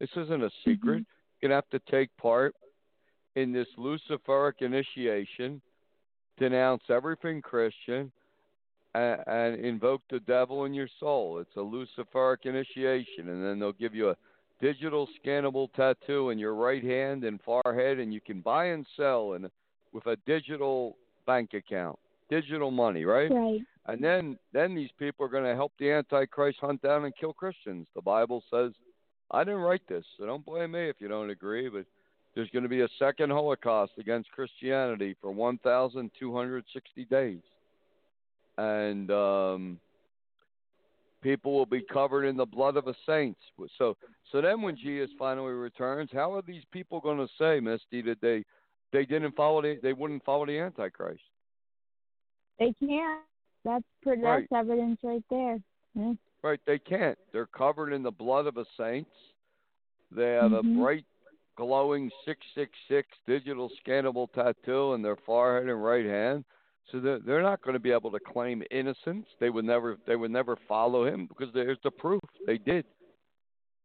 [0.00, 0.70] This isn't a mm-hmm.
[0.70, 1.06] secret.
[1.40, 2.54] You're going to have to take part
[3.36, 5.60] in this Luciferic initiation,
[6.38, 8.10] denounce everything Christian,
[8.94, 11.38] and, and invoke the devil in your soul.
[11.38, 14.16] It's a Luciferic initiation, and then they'll give you a
[14.64, 19.34] digital scannable tattoo in your right hand and forehead, and you can buy and sell
[19.34, 19.50] and
[19.92, 20.96] with a digital
[21.26, 21.98] bank account,
[22.30, 23.30] digital money, right?
[23.30, 23.60] Right.
[23.86, 27.34] And then then these people are going to help the Antichrist hunt down and kill
[27.34, 27.86] Christians.
[27.94, 28.72] The Bible says,
[29.30, 31.84] I didn't write this, so don't blame me if you don't agree, but
[32.34, 37.40] there's going to be a second Holocaust against Christianity for 1,260 days.
[38.56, 39.78] And um,
[41.24, 43.40] people will be covered in the blood of the saints.
[43.78, 43.96] So,
[44.30, 48.20] so then when Jesus finally returns, how are these people going to say, Misty, that
[48.20, 48.44] they
[48.92, 51.22] they didn't follow the, they wouldn't follow the Antichrist?
[52.60, 53.22] They can't.
[53.64, 54.22] That's pretty.
[54.22, 54.46] Right.
[54.50, 55.58] That's evidence right there.
[55.94, 56.12] Yeah.
[56.42, 57.18] Right, they can't.
[57.32, 59.10] They're covered in the blood of the saints.
[60.12, 60.58] They have Mhm.
[60.58, 61.06] a bright,
[61.56, 66.44] glowing 666 digital scannable tattoo in their forehead and right hand.
[66.92, 69.26] So they're, they're not going to be able to claim innocence.
[69.40, 72.84] They would never they would never follow him because there's the proof they did.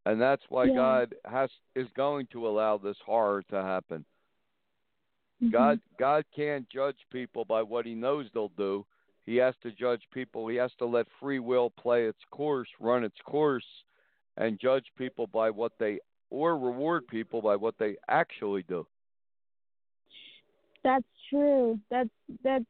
[0.05, 0.75] And that's why Yeah.
[0.75, 4.05] God has is going to allow this horror to happen.
[5.41, 5.51] Mhm.
[5.51, 8.85] God God can't judge people by what he knows they'll do.
[9.25, 10.47] He has to judge people.
[10.47, 13.65] He has to let free will play its course, run its course,
[14.37, 18.85] and judge people by what they or reward people by what they actually do.
[20.83, 21.79] That's true.
[21.89, 22.09] That's
[22.43, 22.65] that's.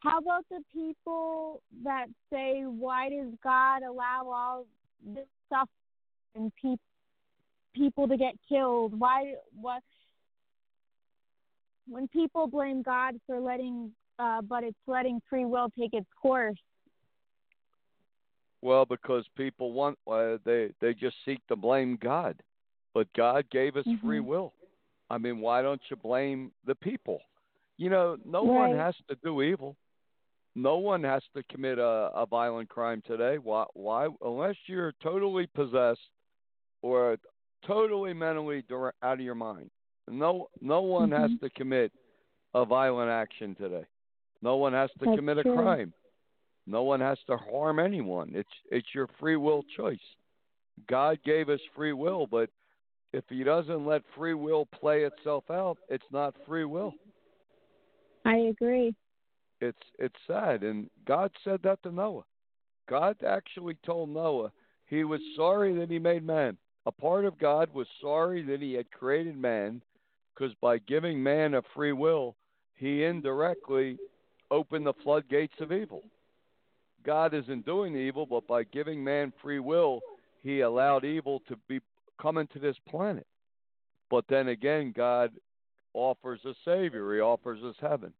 [0.00, 4.66] How about the people that say, "Why does God allow all
[5.02, 5.68] this stuff
[6.34, 6.76] and pe-
[7.74, 8.98] people to get killed?
[8.98, 9.34] Why?
[9.52, 9.82] What?
[11.88, 16.58] When people blame God for letting, uh, but it's letting free will take its course.
[18.60, 22.40] Well, because people want uh, they they just seek to blame God,
[22.92, 24.26] but God gave us free Mhm.
[24.26, 24.52] will.
[25.10, 27.20] I mean, why don't you blame the people?
[27.78, 29.76] You know, no one has to do evil.
[30.58, 33.38] No one has to commit a, a violent crime today.
[33.38, 33.64] Why?
[33.74, 34.08] Why?
[34.20, 36.00] Unless you're totally possessed
[36.82, 37.16] or
[37.64, 39.70] totally mentally out of your mind.
[40.10, 41.40] No, no one has Mhm.
[41.40, 41.92] to commit
[42.54, 43.86] a violent action today.
[44.42, 45.94] No one has to That's commit a crime.
[46.66, 48.34] No one has to harm anyone.
[48.34, 50.16] It's it's your free will choice.
[50.88, 52.50] God gave us free will, but
[53.12, 56.94] if he doesn't let free will play itself out, it's not free will.
[58.24, 58.96] I agree.
[59.60, 62.24] It's it's sad and God said that to Noah.
[62.88, 64.52] God actually told Noah
[64.86, 66.56] he was sorry that he made man.
[66.86, 69.82] A part of God was sorry that he had created man
[70.34, 72.36] because by giving man a free will,
[72.74, 73.98] he indirectly
[74.50, 76.04] opened the floodgates of evil.
[77.04, 80.00] God isn't doing evil, but by giving man free will,
[80.42, 81.80] he allowed evil to be
[82.20, 83.26] come into this planet.
[84.10, 85.32] But then again, God
[85.94, 87.14] offers a savior.
[87.14, 88.12] He offers us heaven.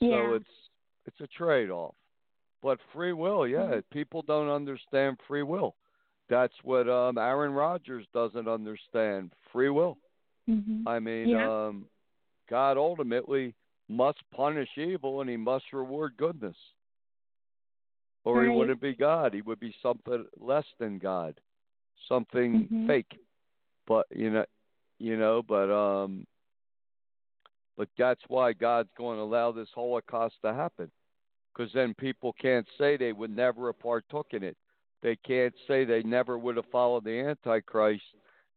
[0.00, 0.44] So it's
[1.06, 1.94] it's a trade off.
[2.62, 5.76] But free will, yeah, people don't understand free will.
[6.28, 9.32] That's what um Aaron Rodgers doesn't understand.
[9.52, 9.98] Free will.
[10.48, 10.82] Mhm.
[10.86, 11.66] I mean, Yeah.
[11.68, 11.86] um
[12.48, 13.54] God ultimately
[13.88, 16.56] must punish evil and he must reward goodness.
[18.24, 19.34] Or he wouldn't be God.
[19.34, 21.40] He would be something less than God.
[22.08, 22.86] Something Mhm.
[22.88, 23.20] fake.
[23.86, 24.46] But you know
[24.98, 26.26] you know, but um
[27.76, 30.90] but that's why God's going to allow this Holocaust to happen.
[31.54, 34.56] Because then people can't say they would never have partook in it.
[35.02, 38.02] They can't say they never would have followed the Antichrist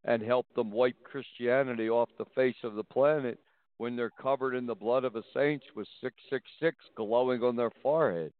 [0.05, 3.39] and helped them wipe Christianity off the face of the planet
[3.77, 8.33] when they're covered in the blood of the saints with 666 glowing on their forehead.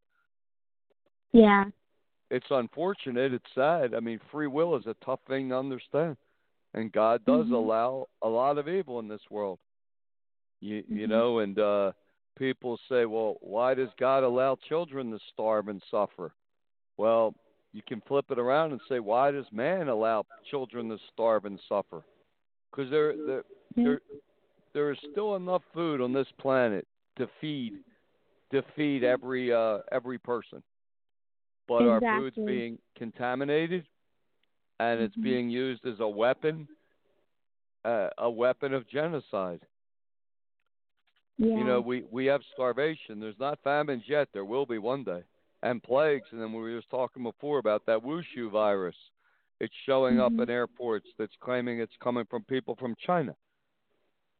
[1.32, 1.66] Yeah.
[2.32, 3.34] It's unfortunate.
[3.34, 3.94] It's sad.
[3.94, 6.18] I mean, free will is a tough thing to understand.
[6.74, 7.54] And God does Mhm.
[7.54, 9.60] allow a lot of evil in this world.
[10.62, 11.10] You you Mhm.
[11.10, 11.92] know, and uh
[12.38, 16.34] people say, "Well, why does God allow children to starve and suffer?"
[16.98, 17.34] Well,
[17.72, 21.60] you can flip it around and say, "Why does man allow children to starve and
[21.68, 22.04] suffer?"
[22.72, 23.44] Because there there
[23.76, 23.84] Yeah.
[23.84, 24.02] there
[24.74, 26.86] there is still enough food on this planet
[27.18, 27.84] to feed
[28.52, 30.62] to feed every uh every person.
[31.68, 33.86] But our food's being contaminated
[34.80, 35.24] and it's Mhm.
[35.24, 36.68] being used as a weapon
[37.86, 39.62] uh, a weapon of genocide.
[41.42, 41.56] Yeah.
[41.58, 43.20] You know, we we have starvation.
[43.20, 44.28] There's not famines yet.
[44.34, 45.24] There will be one day,
[45.64, 46.28] and plagues.
[46.32, 48.96] And then we were just talking before about that Wuhan virus.
[49.62, 50.44] It's showing up Mhm.
[50.44, 51.08] in airports.
[51.18, 53.36] That's claiming it's coming from people from China.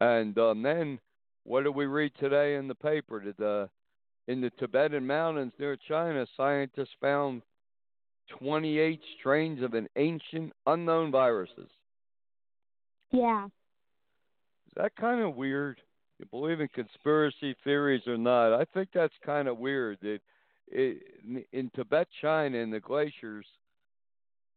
[0.02, 1.00] And um, then,
[1.46, 3.24] what did we read today in the paper?
[3.26, 3.68] That uh,
[4.28, 7.42] in the Tibetan mountains near China, scientists found
[8.28, 11.70] 28 strains of an ancient unknown viruses.
[13.12, 13.46] yeah.
[13.46, 15.82] Is that kind of weird?
[16.20, 18.54] You believe in conspiracy theories or not?
[18.54, 19.98] I think that's kind of weird.
[20.02, 20.20] That
[20.68, 21.02] it,
[21.54, 23.46] in Tibet, China, in the glaciers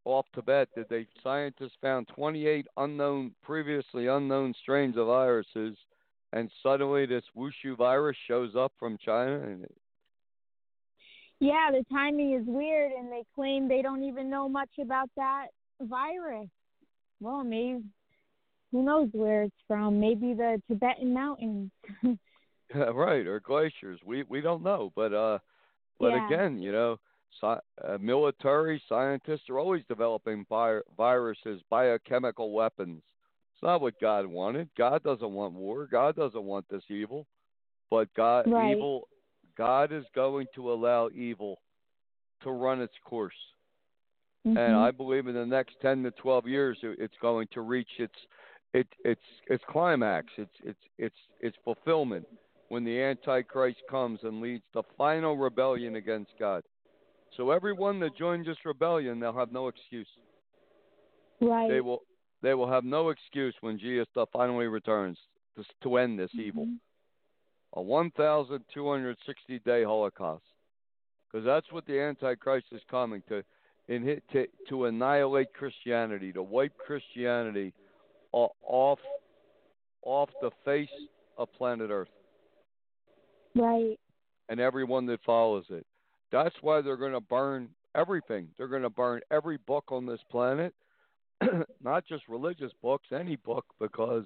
[0.04, 5.76] off Tibet, that they scientists found 28 unknown, previously unknown strains of viruses,
[6.32, 9.76] and suddenly this Wuhan virus shows up from China, and it,
[11.38, 15.46] Yeah, the timing is weird, and they claim they don't even know much about that
[15.80, 16.48] virus.
[17.20, 17.82] Well, maybe
[18.72, 20.00] who knows where it's from?
[20.00, 21.70] Maybe the Tibetan mountains.
[22.74, 24.00] Yeah, right, or glaciers.
[24.02, 25.40] We we don't know, but uh,
[26.00, 26.26] but Yeah.
[26.26, 26.98] again, you know,
[27.38, 33.02] sci- uh, military scientists are always developing vi- viruses, biochemical weapons.
[33.52, 34.70] It's not what God wanted.
[34.78, 35.86] God doesn't want war.
[35.86, 37.26] God doesn't want this evil.
[37.90, 38.70] But God, Right.
[38.70, 39.06] evil,
[39.54, 41.60] God is going to allow evil
[42.42, 43.34] to run its course,
[44.46, 44.78] and Mhm.
[44.78, 48.16] I believe in the next ten to twelve years, it's going to reach its
[48.74, 52.26] it, its its climax, its its its its fulfillment
[52.68, 56.62] when the Antichrist comes and leads the final rebellion against God.
[57.36, 60.06] So everyone that joins this rebellion, they'll have no excuse.
[61.40, 61.68] right.
[61.68, 62.02] They will
[62.40, 65.18] they will have no excuse when Jesus finally returns
[65.56, 66.66] to, to end this evil.
[66.66, 66.78] Mhm.
[67.74, 70.44] A 1,260 day Holocaust,
[71.26, 73.42] because that's what the Antichrist is coming to,
[73.88, 77.72] in to to annihilate Christianity, to wipe Christianity
[78.32, 78.98] off
[80.04, 80.88] off the face
[81.38, 82.08] of planet Earth.
[83.54, 83.98] Right.
[84.48, 85.86] and everyone that follows it.
[86.30, 88.48] That's why they're going to burn everything.
[88.56, 90.74] They're going to burn every book on this planet,
[91.82, 94.24] not just religious books, any book, because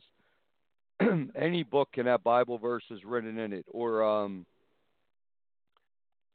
[1.36, 4.46] any book can have Bible verses written in it, or um,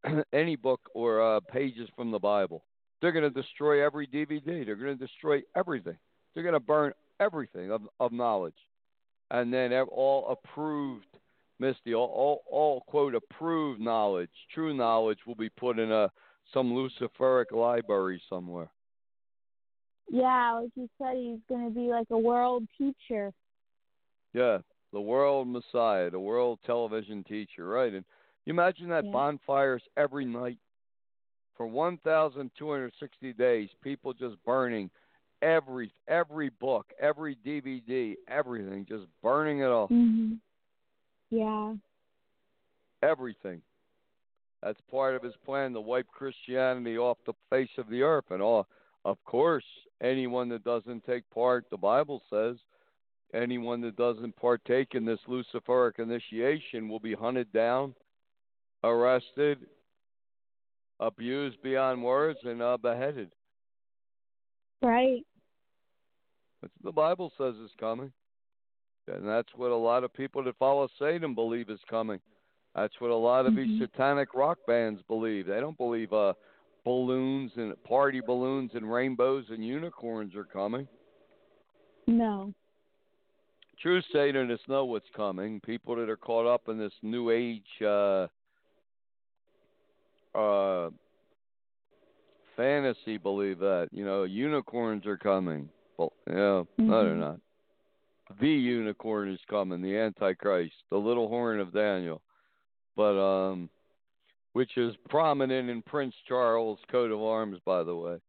[0.33, 2.63] any book or uh, pages from the Bible.
[3.01, 4.65] They're going to destroy every DVD.
[4.65, 5.97] They're going to destroy everything.
[6.33, 6.91] They're going to burn
[7.21, 8.55] everything of, of knowledge,
[9.29, 11.05] and then all approved
[11.59, 16.11] Misty, all, all, all quote approved knowledge, true knowledge will be put in a
[16.51, 18.71] some Luciferic library somewhere.
[20.09, 23.31] Yeah, like you said, he's going to be like a world teacher.
[24.33, 24.57] Yeah,
[24.91, 27.93] the world Messiah, the world television teacher, right?
[27.93, 28.03] And
[28.45, 29.11] you imagine that Yeah.
[29.11, 30.57] bonfires every night
[31.55, 34.89] for 1,260 days, people just burning
[35.41, 39.87] every every book, every DVD, everything, just burning it all.
[39.89, 40.39] Mhm.
[41.29, 41.75] Yeah.
[43.03, 43.61] everything.
[44.61, 48.25] That's part of his plan to wipe Christianity off the face of the earth.
[48.29, 48.67] And all,
[49.05, 49.65] of course,
[50.01, 52.57] anyone that doesn't take part, the Bible says,
[53.33, 57.95] anyone that doesn't partake in this Luciferic initiation will be hunted down,
[58.83, 59.65] arrested,
[60.99, 63.31] abused beyond words, and uh, beheaded.
[64.83, 65.25] Right.
[66.83, 68.11] The Bible says is coming.
[69.07, 72.19] And that's what a lot of people that follow Satan believe is coming.
[72.75, 73.79] That's what a lot of these Mhm.
[73.79, 75.47] satanic rock bands believe.
[75.47, 76.33] They don't believe uh
[76.83, 80.87] balloons and party balloons and rainbows and unicorns are coming.
[82.07, 82.53] No.
[83.77, 85.59] True Satanists know what's coming.
[85.59, 88.27] People that are caught up in this new age uh
[90.35, 90.91] uh
[92.55, 93.89] fantasy believe that.
[93.91, 95.69] You know, unicorns are coming.
[96.01, 97.19] Well, yeah, no, they're Mhm.
[97.19, 97.39] not.
[98.39, 102.21] The unicorn is coming, the Antichrist, the little horn of Daniel.
[102.95, 103.69] But um
[104.53, 108.19] which is prominent in Prince Charles' coat of arms, by the way.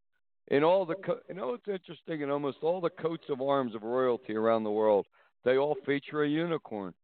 [0.49, 2.21] In all the, co- you know, it's interesting.
[2.21, 5.09] In almost all the coats of arms of royalty around the world,
[5.43, 6.95] they all feature a unicorn,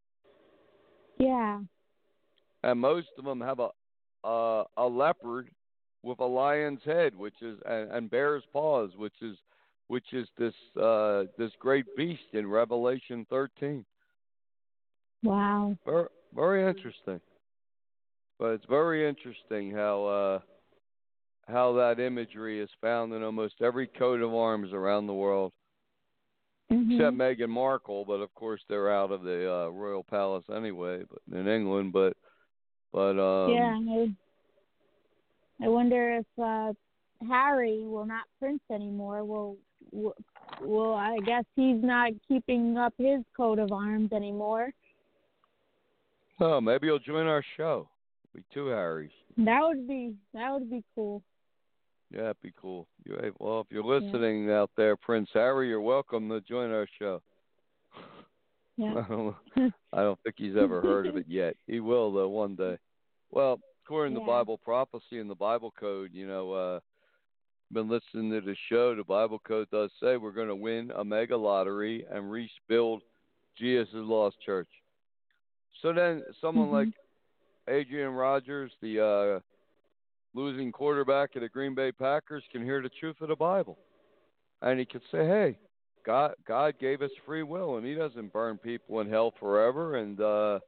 [1.19, 1.63] Yeah.
[2.63, 3.71] and most of them have a
[4.23, 5.51] a, a leopard
[6.03, 9.37] with a lion's head, which is and, and bear's paws, which is
[9.89, 13.85] which is this uh, this great beast in Revelation 13.
[15.23, 15.77] Wow.
[15.85, 17.21] Very very interesting.
[18.39, 20.39] But it's very interesting how uh,
[21.49, 25.53] how that imagery is found in almost every coat of arms around the world,
[26.71, 26.93] Mhm.
[26.95, 28.05] except Meghan Markle.
[28.05, 31.93] But of course, they're out of the uh, royal palace anyway, but in England.
[31.93, 32.17] But
[32.93, 33.79] but um, yeah.
[33.91, 34.15] I,
[35.65, 36.75] I wonder if uh
[37.27, 39.25] Harry will not prince anymore.
[39.25, 39.57] Will
[39.93, 44.73] will I guess he's not keeping up his coat of arms anymore.
[46.41, 47.89] oh, maybe he'll join our show.
[48.35, 49.11] Be two Harrys.
[49.39, 51.23] That would be that would be cool.
[52.11, 52.87] Yeah, it'd be cool.
[53.05, 56.89] You, hey, well, if you're listening out there, Prince Harry, you're welcome to join our
[56.99, 57.23] show.
[58.81, 58.95] Yeah.
[58.95, 59.35] I don't,
[59.93, 61.57] I don't think he's ever heard of it yet.
[61.67, 62.79] He will though one day.
[63.33, 66.81] Well, according to Bible prophecy and the Bible code, you know, uh
[67.73, 71.37] been listening to the show, the Bible code does say we're gonna win a mega
[71.37, 73.03] lottery and rebuild
[73.57, 74.69] Jesus' lost church.
[75.83, 76.73] So then someone Mhm.
[76.73, 76.95] like
[77.67, 79.41] Aaron Rodgers, the uh
[80.35, 83.79] losing quarterback of the Green Bay Packers can hear the truth of the Bible,
[84.63, 85.59] and he can say, "Hey,
[86.05, 90.21] God, God gave us free will, and He doesn't burn people in hell forever." And
[90.21, 90.61] uh,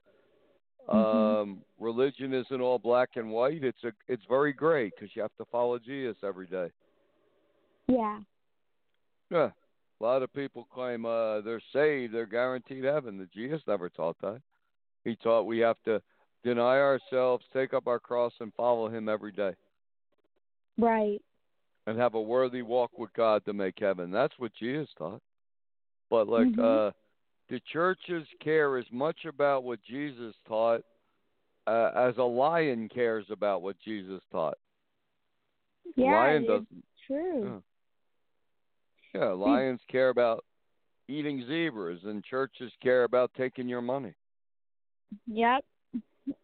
[0.88, 1.42] Mhm.
[1.42, 3.62] um, religion isn't all black and white.
[3.62, 6.70] It's a, it's very gray because you have to follow Jesus every day.
[7.90, 8.20] Yeah.
[9.30, 9.50] Yeah,
[10.00, 13.16] a lot of people claim uh, they're saved, they're guaranteed heaven.
[13.18, 14.40] The Jesus never taught that.
[15.04, 16.02] He taught we have to
[16.42, 19.54] deny ourselves, take up our cross, and follow Him every day,
[20.78, 21.22] Right.
[21.86, 24.10] and have a worthy walk with God to make heaven.
[24.10, 25.22] That's what Jesus taught.
[26.08, 26.58] But like Mhm.
[26.58, 26.92] uh,
[27.48, 30.82] the churches care as much about what Jesus taught
[31.66, 34.58] uh, as a lion cares about what Jesus taught.
[35.94, 36.14] Yeah.
[36.16, 36.84] lion it's doesn't.
[37.06, 37.44] true.
[37.44, 37.60] Yeah.
[39.14, 40.44] Yeah, lions care about
[41.08, 44.14] eating zebras, and churches care about taking your money.
[45.26, 45.64] Yep.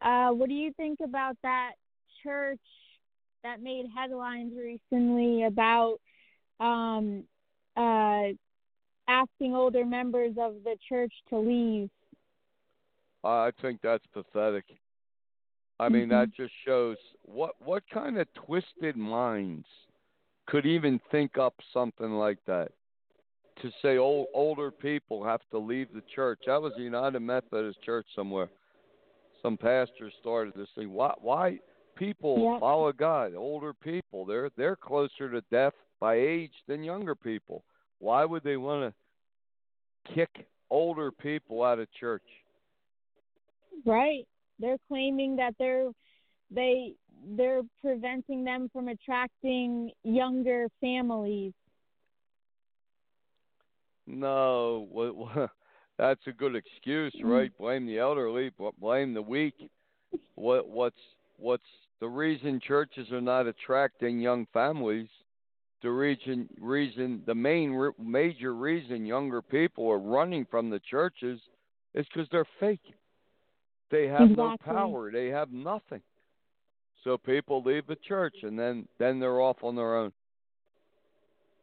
[0.00, 1.72] Uh, what do you think about that
[2.22, 2.60] church
[3.42, 5.98] that made headlines recently about
[6.60, 7.24] um,
[7.76, 8.28] uh,
[9.08, 11.90] asking older members of the church to leave?
[13.24, 14.64] I think that's pathetic.
[15.78, 16.10] I mean, Mhm.
[16.10, 19.66] that just shows what what kind of twisted minds
[20.46, 22.70] could even think up something like that.
[23.62, 26.40] To say old, older people have to leave the church.
[26.46, 28.48] That was a United Methodist Church somewhere.
[29.42, 30.92] Some pastor started this thing.
[30.92, 31.14] Why?
[31.20, 31.58] Why
[31.96, 32.60] people Yep.
[32.60, 33.34] follow God?
[33.34, 37.64] Older people, they're they're closer to death by age than younger people.
[37.98, 42.22] Why would they want to kick older people out of church?
[43.84, 44.26] Right.
[44.58, 45.90] They're claiming that they're
[46.50, 46.94] they
[47.36, 51.52] they're preventing them from attracting younger families.
[54.06, 55.48] No,
[55.98, 57.24] that's a good excuse, mm.
[57.24, 57.58] right?
[57.58, 59.54] Blame the elderly, bl- blame the weak.
[60.36, 60.96] What what's
[61.38, 61.64] what's
[62.00, 65.08] the reason churches are not attracting young families?
[65.82, 71.40] The reason reason the main major reason younger people are running from the churches
[71.94, 72.80] is because they're fake.
[73.90, 75.10] They have no power.
[75.12, 76.02] They have nothing.
[77.06, 80.12] So people leave the church and then then they're off on their own.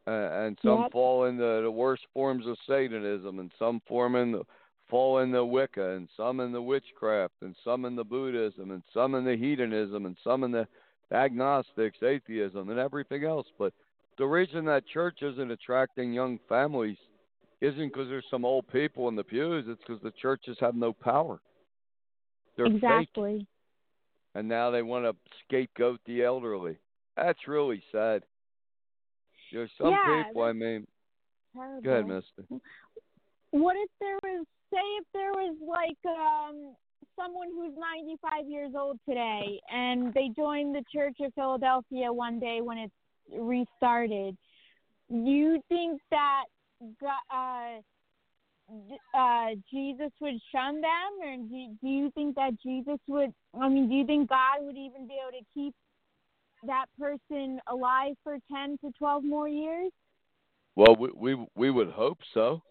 [0.08, 0.92] Uh, and some Yep.
[0.94, 4.44] fall into the worst forms of Satanism, and some form in the,
[4.90, 8.84] fall in the Wicca, and some in the witchcraft, and some in the Buddhism, and
[8.94, 10.68] some in the hedonism, and some in the
[11.12, 13.48] agnostics, atheism, and everything else.
[13.58, 13.74] But
[14.18, 16.98] the reason that church isn't attracting young families
[17.62, 19.66] isn't because there's some old people in the pews.
[19.68, 21.40] It's because the churches have no power.
[22.58, 23.48] They're fake exactly.
[24.36, 25.16] And now they want to
[25.46, 26.78] scapegoat the elderly.
[27.16, 28.24] That's really sad.
[29.52, 30.44] There's some Yeah, people.
[30.44, 30.88] I mean,
[31.56, 31.82] Terrible.
[31.82, 32.62] go ahead, Misty.
[33.52, 36.76] What if there was, say, if there was like um
[37.16, 42.62] someone who's 95 years old today, and they joined the Church of Philadelphia one day
[42.62, 42.94] when it's
[43.40, 44.36] restarted?
[45.12, 46.46] Do You think that
[47.32, 47.82] uh,
[49.14, 53.34] uh, Jesus would shun them, or do, do you think that Jesus would?
[53.60, 55.74] I mean, do you think God would even be able to keep
[56.66, 59.92] that person alive for 10 to 12 more years?
[60.76, 62.64] Well, we we we would hope so,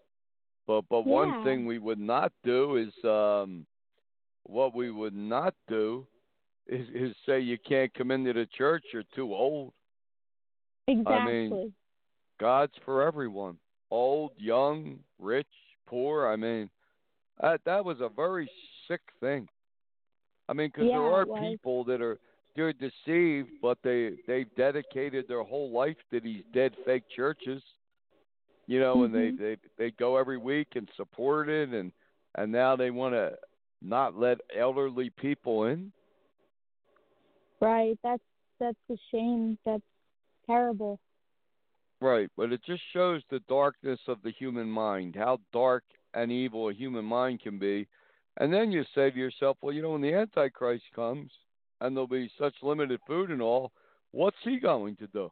[0.67, 3.65] but but one thing we would not do is um,
[4.43, 6.05] what we would not do
[6.67, 8.83] is is say you can't come into the church.
[8.91, 9.73] You're too old.
[10.87, 11.71] Exactly.
[12.41, 13.57] God's for everyone,
[13.89, 15.47] old, young, rich,
[15.85, 16.27] poor.
[16.27, 16.69] I mean,
[17.41, 18.49] that that was a very
[18.87, 19.47] sick thing.
[20.49, 22.19] I mean, because Yeah, there are people that are
[22.55, 27.63] they're deceived, but they they've dedicated their whole life to these dead fake churches.
[28.67, 29.37] You know, and they Mhm.
[29.37, 31.91] they they go every week and support it, and
[32.35, 33.37] and now they want to
[33.81, 35.91] not let elderly people in.
[37.59, 37.97] Right.
[38.03, 38.23] That's
[38.59, 39.57] that's a shame.
[39.65, 39.83] That's
[40.45, 40.99] terrible.
[42.03, 46.67] Right, but it just shows the darkness of the human mind, how dark and evil
[46.67, 47.87] a human mind can be.
[48.41, 51.31] And then you say to yourself, well, you know, when the Antichrist comes
[51.79, 53.71] and there'll be such limited food and all,
[54.11, 55.31] what's he going to do?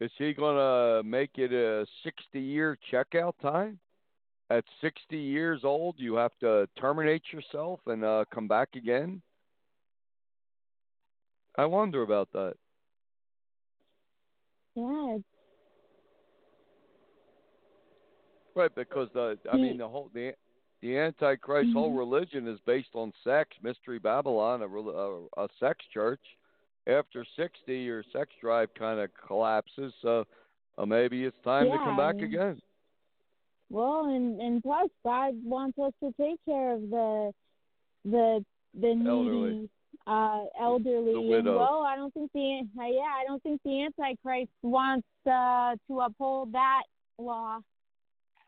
[0.00, 3.78] Is he going to make it a 60 year checkout time?
[4.48, 9.20] At 60 years old, you have to terminate yourself and uh, come back again?
[11.58, 12.54] I wonder about that.
[14.74, 15.16] Yeah.
[15.16, 15.37] It's,
[18.54, 20.32] Right, because the I mean the whole the
[20.80, 21.98] the Antichrist whole Mhm.
[21.98, 26.20] religion is based on sex, mystery Babylon, a, a, a sex church.
[26.86, 30.24] After sixty, your sex drive kind of collapses, so
[30.78, 32.62] uh, maybe it's time to come Yeah, back and- again.
[33.70, 37.32] well, and and plus, God wants us to take care of the
[38.04, 38.44] the
[38.74, 39.08] the needy.
[39.08, 39.70] Elderly.
[40.06, 41.58] uh elderly The and widow.
[41.58, 46.00] well i don't think the uh, yeah i don't think the antichrist wants uh to
[46.00, 46.82] uphold that
[47.18, 47.58] law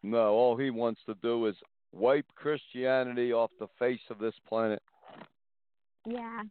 [0.02, 1.56] No, all he wants to do is
[1.92, 4.82] wipe Christianity off the face of this planet
[6.06, 6.42] yeah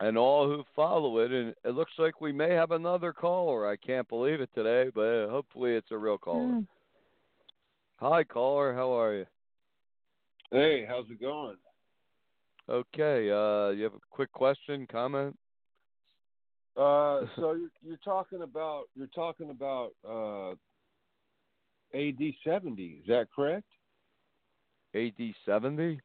[0.00, 1.32] and all who follow it.
[1.32, 3.68] And it looks like we may have another caller.
[3.68, 6.46] I can't believe it today, but uh, hopefully it's a real caller.
[6.46, 6.66] Mm.
[7.96, 8.74] Hi, caller.
[8.74, 9.26] How are you?
[10.52, 11.56] Hey, how's it going?
[12.68, 13.30] Okay.
[13.30, 15.36] Uh, you have a quick question, comment?
[16.76, 20.54] Uh, so you're, you're talking about you're talking about uh,
[21.94, 23.00] AD seventy.
[23.02, 23.66] Is that correct?
[24.94, 26.00] AD 70?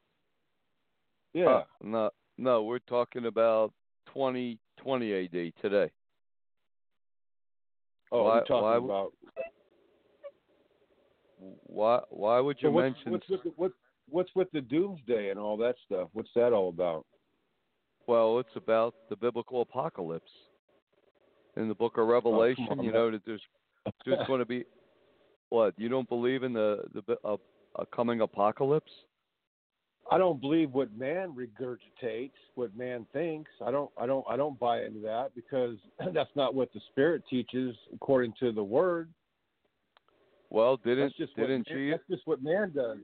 [1.34, 1.46] Yeah.
[1.48, 3.72] Uh, no, no, we're talking about
[4.14, 5.90] 2020 AD today.
[8.12, 9.14] oh, why- you're talking why about.
[11.66, 12.00] Why?
[12.10, 13.12] Why would you So what's, mention?
[13.12, 13.72] what's with the, what,
[14.10, 16.10] what's with the doomsday and all that stuff?
[16.14, 17.06] What's that all about?
[18.08, 20.32] Well, it's about the biblical apocalypse.
[21.56, 23.42] In the book of Revelation, on, you know that there's
[24.06, 24.66] there's going to be
[25.54, 25.76] what?
[25.78, 27.38] You don't believe in the the uh,
[27.78, 28.92] a coming apocalypse?
[30.12, 33.52] I don't believe what man regurgitates, what man thinks.
[33.66, 35.78] I don't I don't I don't buy into that because
[36.14, 39.10] that's not what the spirit teaches according to the word.
[40.50, 42.98] Well, didn't That's just what didn't man, that's just what man does.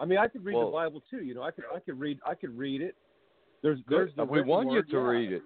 [0.00, 1.24] I mean, I could read Well- the Bible too.
[1.24, 2.96] You know, I could I could read I could read it.
[3.62, 4.98] There's there's the we want you to yeah.
[4.98, 5.42] read it.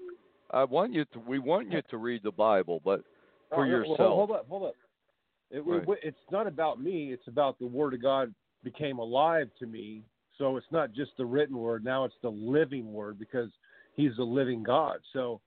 [0.51, 1.19] I want you to.
[1.21, 3.03] We want you to read the Bible, but
[3.51, 3.99] for Oh, no, well, yourself.
[4.15, 4.75] hold up, hold up.
[5.51, 5.89] It, Right.
[5.89, 7.13] it- it's not about me.
[7.13, 10.05] It's about the Word of God became alive to me.
[10.37, 11.85] So it's not just the written word.
[11.85, 13.51] Now it's the living word because
[13.95, 15.01] He's the living God.
[15.13, 15.41] So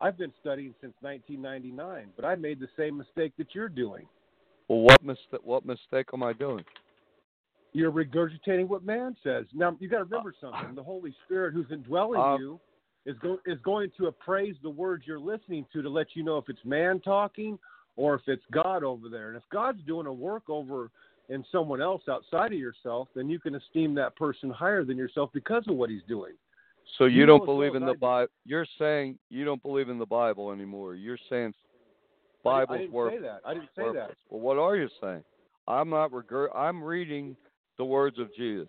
[0.00, 4.08] I've been studying since 1999, but I made the same mistake that you're doing.
[4.68, 5.44] well, what mistake?
[5.44, 6.64] What mistake am I doing?
[7.72, 9.46] You're regurgitating what man says.
[9.52, 10.74] Now you got to remember something.
[10.74, 12.60] The Holy Spirit, who's indwelling Uh, you,
[13.04, 16.38] is go, is going to appraise the words you're listening to to let you know
[16.38, 17.58] if it's man talking
[17.96, 19.28] or if it's God over there.
[19.28, 20.90] And if God's doing a work over
[21.28, 25.30] in someone else outside of yourself, then you can esteem that person higher than yourself
[25.32, 26.32] because of what he's doing.
[26.98, 27.94] So you, You know don't believe in the.
[27.94, 28.28] Bible?
[28.44, 30.94] You're saying you don't believe in the Bible anymore.
[30.94, 31.54] You're saying
[32.44, 33.12] I, I Bible's didn't worth.
[33.14, 33.40] say that.
[33.44, 34.10] I didn't say that.
[34.30, 35.22] Well, what are you saying?
[35.68, 37.36] I'm not regur- I'm reading
[37.78, 38.68] the words of Jesus.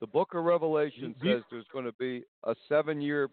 [0.00, 3.28] The book of Revelation you- says there's going to be a seven-year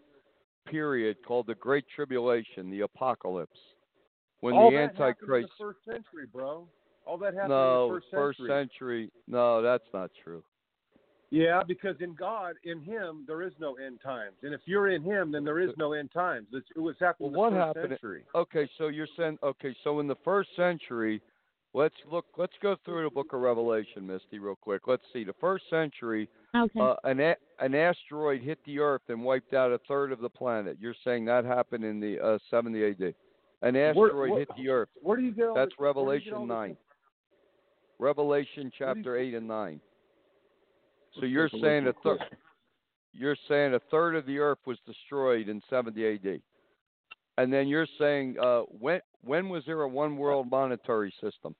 [0.66, 3.58] period called the Great Tribulation, the Apocalypse,
[4.40, 5.48] when All the that happened in Antichrist.
[5.58, 6.66] the first century, bro.
[7.06, 8.48] All that happened no, in the first century.
[8.48, 9.10] first century.
[9.26, 10.42] No, that's not true.
[11.32, 15.02] Yeah, because in God, in Him, there is no end times, and if you're in
[15.02, 16.48] Him, then there is no end times.
[16.52, 18.24] It's, it was happening Well, in the what first happened- century.
[18.34, 21.22] Okay, so you're saying okay, so in the first century,
[21.72, 24.88] let's look let's go through the book of Revelation, Misty, real quick.
[24.88, 25.22] Let's see.
[25.22, 29.70] The first century, okay uh, an a- an asteroid hit the earth and wiped out
[29.70, 30.78] a third of the planet.
[30.80, 33.14] You're saying that happened in the uh, 70 AD.
[33.62, 34.88] An asteroid what- hit the earth.
[35.02, 36.70] Where do you get That's this, where Revelation all 9.
[36.70, 36.78] This,
[37.98, 39.80] Revelation you- chapter 8 and 9.
[41.18, 42.38] So you're take a look saying a third
[43.12, 46.40] you're saying a third of the earth was destroyed in 70 AD.
[47.38, 51.54] And then you're saying uh, when when was there a one world monetary system?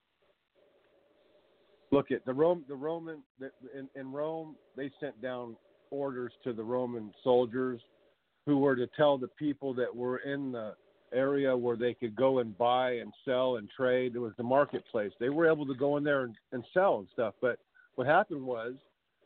[1.90, 5.56] Look at the Rome, the Roman the, in, in Rome, they sent down
[5.90, 7.80] orders to the Roman soldiers
[8.46, 10.74] who were to tell the people that were in the
[11.12, 14.14] area where they could go and buy and sell and trade.
[14.14, 15.12] It was the marketplace.
[15.20, 17.34] They were able to go in there and, and sell and stuff.
[17.40, 17.58] But
[17.96, 18.74] what happened was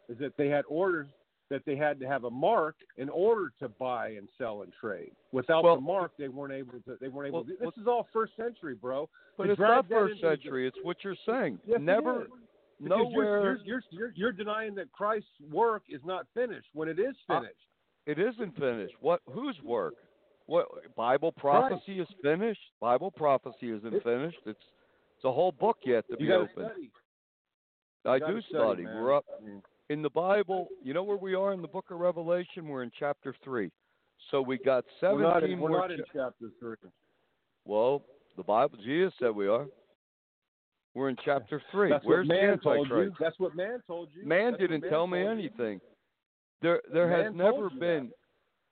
[0.09, 1.07] is that they had orders
[1.51, 5.13] that they had to have a mark in order to buy and sell and trade.
[5.33, 6.97] Without Well- the mark, they weren't able to.
[7.01, 7.41] They weren't able.
[7.41, 7.57] Well, to.
[7.65, 9.09] This is all first century, bro.
[9.37, 10.67] But it's not first into the- century.
[10.67, 11.59] It's what you're saying.
[11.67, 12.27] Yes, Never.
[12.81, 13.43] Because nowhere.
[13.43, 17.41] You're, you're, you're, you're denying that Christ's work is not finished when it is Uh,
[17.41, 17.61] finished.
[18.07, 18.95] It isn't finished.
[19.01, 19.21] What?
[19.31, 19.95] Whose work?
[20.47, 20.67] What?
[20.97, 22.61] Bible prophecy is finished.
[22.81, 24.39] Bible prophecy isn't finished.
[24.47, 24.59] It's
[25.17, 26.71] it's a whole book yet to be opened.
[26.71, 26.91] study.
[28.05, 28.83] I do study.
[28.83, 28.85] study.
[28.85, 29.25] We're up
[29.89, 30.69] in the Bible.
[30.83, 32.69] You know where we are in the book of Revelation?
[32.69, 33.71] We're in chapter three.
[34.31, 35.79] So we got we're seventeen not, in, we're more.
[35.81, 36.77] not in cha- chapter three.
[37.65, 38.03] well,
[38.37, 38.77] the Bible.
[38.85, 39.67] Jesus said we are.
[40.95, 41.91] We're in chapter three.
[41.91, 43.13] That's Where's what man the told you.
[43.19, 44.27] That's what man told you.
[44.27, 45.45] Man That's didn't man tell me told you.
[45.45, 45.81] anything.
[46.63, 48.11] There, there has never been.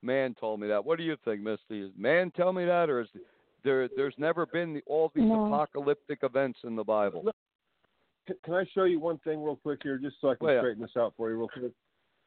[0.03, 0.83] Man told me that.
[0.83, 1.81] What do you think, Misty?
[1.81, 3.07] Is man tell me that, or is
[3.63, 3.87] there?
[3.95, 5.45] There's never been the, all these No.
[5.47, 7.25] apocalyptic events in the Bible.
[8.43, 10.61] Can I show you one thing real quick here, just so I can Well, yeah.
[10.61, 11.71] straighten this out for you real quick?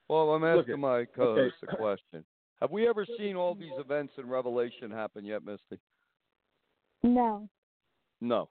[0.08, 0.78] Well, I'm asking it.
[0.78, 2.24] my co-host a question.
[2.60, 5.78] Have we ever seen all these events in Revelation happen yet, Misty?
[7.02, 7.48] no
[8.20, 8.48] No.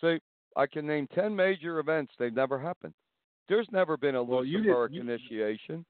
[0.00, 0.18] See,
[0.56, 2.12] I can name ten major events.
[2.18, 2.94] They've never happened.
[3.48, 5.84] There's never been a Well, you did- you- initiation.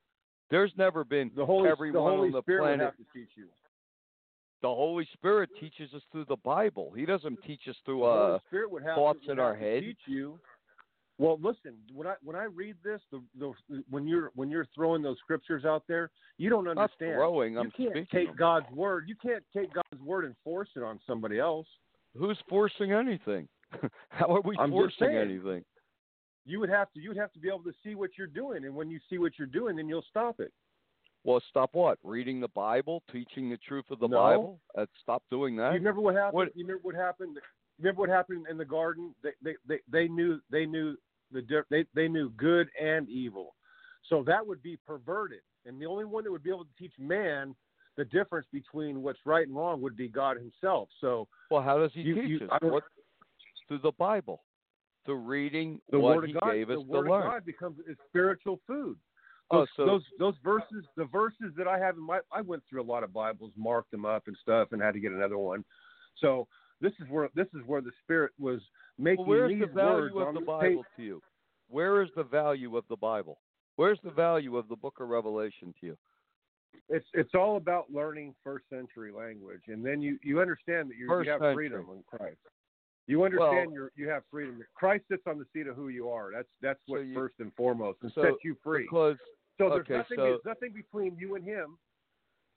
[0.51, 2.81] There's never been The Holy, everyone the Holy on the Spirit planet.
[2.81, 3.47] have to teach you.
[4.63, 6.93] The Holy Spirit teaches us through the Bible.
[6.95, 9.83] He doesn't teach us through uh Spirit would have thoughts to, in our head.
[9.83, 10.39] Teach you.
[11.19, 11.77] Well, listen.
[11.95, 13.53] When I when I read this, the, the
[13.89, 17.15] when you're when you're throwing those scriptures out there, you don't not understand.
[17.15, 17.55] throwing.
[17.55, 18.37] you I'm you can't take them.
[18.39, 19.05] God's word.
[19.09, 21.67] You can't take God's word and force it on somebody else.
[22.17, 23.49] Who's forcing anything?
[24.09, 25.65] How are we I'm forcing anything?
[26.47, 27.01] You would have to.
[27.01, 29.32] You'd have to be able to see what you're doing, and when you see what
[29.38, 30.53] you're doing, then you'll stop it.
[31.22, 31.99] Well, stop what?
[32.03, 34.16] Reading the Bible, teaching the truth of the No.
[34.16, 34.61] Bible.
[34.76, 35.72] Uh, stop doing that.
[35.72, 36.34] You remember what happened?
[36.34, 37.38] What- You remember what happened?
[37.78, 39.14] Remember what happened in the garden?
[39.22, 40.97] They they they, they knew they knew
[41.30, 43.55] the di- they they knew good and evil.
[44.09, 46.95] So that would be perverted, and the only one that would be able to teach
[46.99, 47.55] man
[47.97, 50.88] the difference between what's right and wrong would be God Himself.
[51.03, 52.61] So Well, how does he You- teach you- us?
[52.62, 52.84] What?
[53.68, 54.43] Through the Bible,
[55.07, 57.23] through reading the what Word he of God, gave the us to Word learn.
[57.23, 57.79] of God becomes
[58.09, 58.97] spiritual food.
[59.51, 62.63] Oh, Those, so- those those verses, the verses that I have in my, I went
[62.69, 65.39] through a lot of Bibles, marked them up and stuff, and had to get another
[65.39, 65.65] one.
[66.19, 66.47] So
[66.81, 68.61] this is where this is where the Spirit was
[68.99, 70.97] making Well, these the value words on the Bible page.
[70.97, 71.23] to you?
[71.69, 73.39] Where is the value of the Bible?
[73.77, 75.99] Where's the value of the Book of Revelation to you?
[76.89, 81.09] It's it's all about learning first century language, and then you you understand that you
[81.11, 81.55] have century.
[81.55, 82.39] freedom in Christ.
[83.07, 84.63] You understand you you have freedom.
[84.75, 86.31] Christ sits on the seat of who you are.
[86.33, 88.83] That's that's So what you- first and foremost, and so sets you free.
[88.85, 89.17] Because
[89.59, 91.79] So there's okay, nothing so- there's nothing between you and him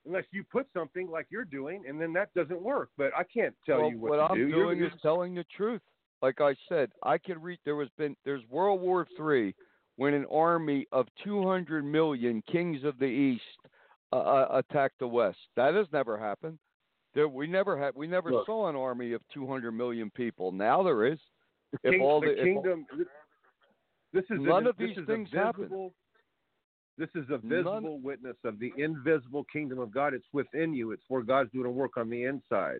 [0.06, 2.90] unless you put something like you're doing, and then that doesn't work.
[2.96, 4.50] But I can't tell well, you what, to I'm do.
[4.50, 5.82] Doing you're- is telling the truth.
[6.22, 7.58] Like I said, I could read.
[7.64, 9.54] There was been there's World War Three
[9.96, 13.42] when an army of 200 million kings of the East
[14.12, 15.38] uh, uh, attacked the West.
[15.56, 16.58] That has never happened.
[17.14, 17.94] There, we never had.
[17.94, 18.46] We never Look.
[18.46, 20.50] saw an army of 200 million people.
[20.52, 21.18] Now there is.
[21.72, 22.86] the, if king- all the the- if all- kingdom.
[24.12, 25.62] This is None a, of these things a happen.
[25.62, 25.92] visible,
[26.98, 30.14] This is a None- visible witness of the invisible kingdom of God.
[30.14, 30.92] It's within you.
[30.92, 32.78] It's where God's doing a work on the inside.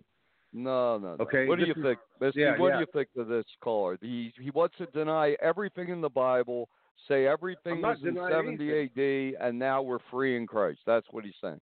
[0.52, 1.24] No, no, no.
[1.24, 2.40] Okay, What do you is- think, Misty?
[2.42, 2.74] yeah, what yeah.
[2.74, 3.98] do you think of this caller?
[4.00, 6.68] He he wants to deny everything in the Bible,
[7.08, 10.78] say everything I'm was in denying 70 AD, and now we're free in Christ.
[10.86, 11.60] That's what he's saying.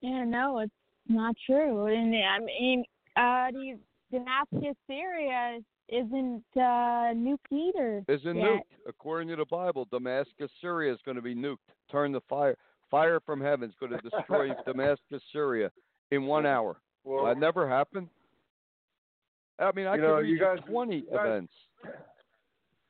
[0.00, 0.72] Yeah, no, it's
[1.08, 1.86] not true.
[1.86, 2.84] And I mean,
[3.16, 3.78] uh, the
[4.10, 8.04] Damascus, Syria isn't uh, nuked either.
[8.08, 8.44] Isn't yet.
[8.46, 9.86] nuked according to the Bible?
[9.90, 11.56] Damascus, Syria is going to be nuked.
[11.90, 12.56] Turn the fire
[12.90, 15.70] fire from heaven is going to destroy Damascus, Syria
[16.10, 16.76] in one hour.
[17.04, 18.08] Well, that never happened.
[19.58, 21.52] I mean, I You could know, read you you guys- 20 you guys- events.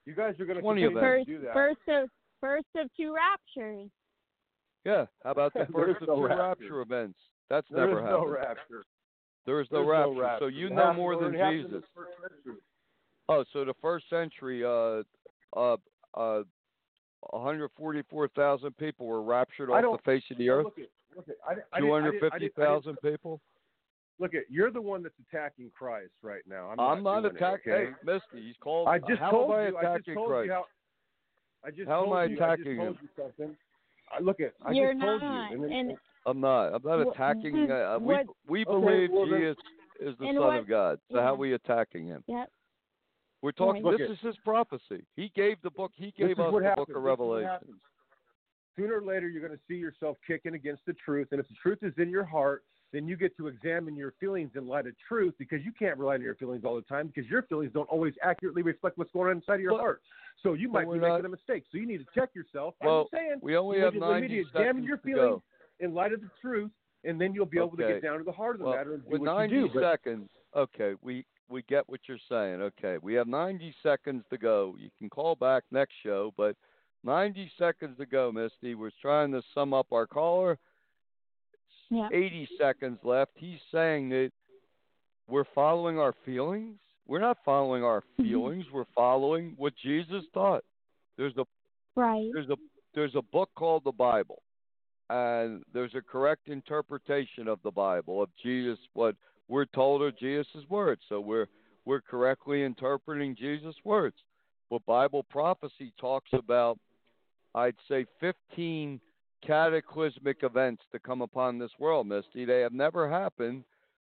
[0.07, 1.03] you guys are going to 20 continue of.
[1.03, 1.55] First, to do that.
[1.55, 2.09] first of
[2.41, 3.89] first of two raptures.
[4.85, 5.07] Yeah.
[5.25, 6.43] How about the first of no two rapture.
[6.43, 7.19] rapture events?
[7.51, 8.23] That's There never is happened.
[8.27, 8.85] no rapture.
[9.47, 10.13] There is no rapture.
[10.15, 10.45] no rapture.
[10.45, 12.61] So you It know more than it happened in the Jesus.
[13.31, 15.03] Oh, so the first century, uh,
[15.57, 15.77] uh,
[16.15, 16.43] uh,
[17.31, 20.65] 144,000 people were raptured off the face of the earth.
[20.65, 20.87] Look at,
[21.17, 21.97] look at, I, didn't- I didn't- I
[22.37, 23.41] I didn't- 250,000 people.
[24.21, 26.71] Look at, you're the one that's attacking Christ right now.
[26.71, 27.73] I'm, I'm not doing it, attacking.
[27.73, 27.85] okay?
[27.87, 28.89] Hey, Misty, he's called.
[28.89, 29.77] I just how told am I you.
[29.77, 30.47] I attacking just told Christ?
[30.47, 30.65] you how.
[31.65, 32.99] I just How am told I you, attacking I just told him?
[33.03, 33.57] you something.
[34.13, 34.55] I, look at.
[34.65, 35.55] I You're just told not, you.
[35.57, 36.74] And, then- and- I'm not.
[36.74, 37.55] I'm not Wh- attacking.
[37.55, 39.57] this- Uh, we what- we Okay, believe well then- Jesus
[40.01, 41.01] is the Son what- of God.
[41.11, 42.22] So how are we attacking him?
[42.26, 42.51] Yep.
[43.41, 43.83] We're talking.
[43.85, 43.99] Right.
[43.99, 45.07] This Look is his prophecy.
[45.14, 45.93] He gave the book.
[45.95, 46.76] He gave us the happens.
[46.76, 47.81] book of This Revelation.
[48.76, 51.55] Sooner or later, you're going to see yourself kicking against the truth, and if the
[51.55, 52.62] truth is in your heart,
[52.93, 56.14] then you get to examine your feelings in light of truth because you can't rely
[56.14, 59.31] on your feelings all the time because your feelings don't always accurately reflect what's going
[59.31, 60.03] on inside of your Well, heart.
[60.43, 61.64] So you might be not- making a mistake.
[61.70, 62.76] So you need to check yourself.
[62.81, 63.39] Well, I'm saying.
[63.43, 65.31] We only you have need to- you need 90 to examine seconds your to feelings
[65.31, 65.43] go.
[65.81, 66.70] In light of the truth,
[67.05, 68.95] and then you'll be able to get down to the heart of the Well, matter
[68.95, 69.74] and do with what 90 you do.
[69.74, 72.61] But seconds, okay, we we get what you're saying.
[72.61, 74.74] Okay, we have 90 seconds to go.
[74.79, 76.57] You can call back next show, but
[77.05, 78.74] 90 seconds to go, Misty.
[78.74, 80.59] We're trying to sum up our caller.
[81.91, 82.09] Yeah.
[82.12, 83.31] 80 seconds left.
[83.37, 84.31] He's saying that
[85.26, 86.76] we're following our feelings.
[87.07, 88.22] We're not following our Mm-hmm.
[88.24, 88.64] feelings.
[88.72, 90.64] We're following what Jesus taught.
[91.16, 91.47] There's a
[91.97, 92.29] Right.
[92.35, 92.57] there's a
[92.95, 94.43] there's a book called the Bible,
[95.11, 98.79] and there's a correct interpretation of the Bible of Jesus.
[98.95, 99.17] What
[99.49, 101.47] we're told are Jesus' words, so we're
[101.85, 104.17] we're correctly interpreting Jesus' words.
[104.71, 106.79] But Bible prophecy talks about,
[107.55, 109.01] I'd say, 15
[109.47, 112.45] cataclysmic events to come upon this world, Misty.
[112.45, 113.65] They have never happened,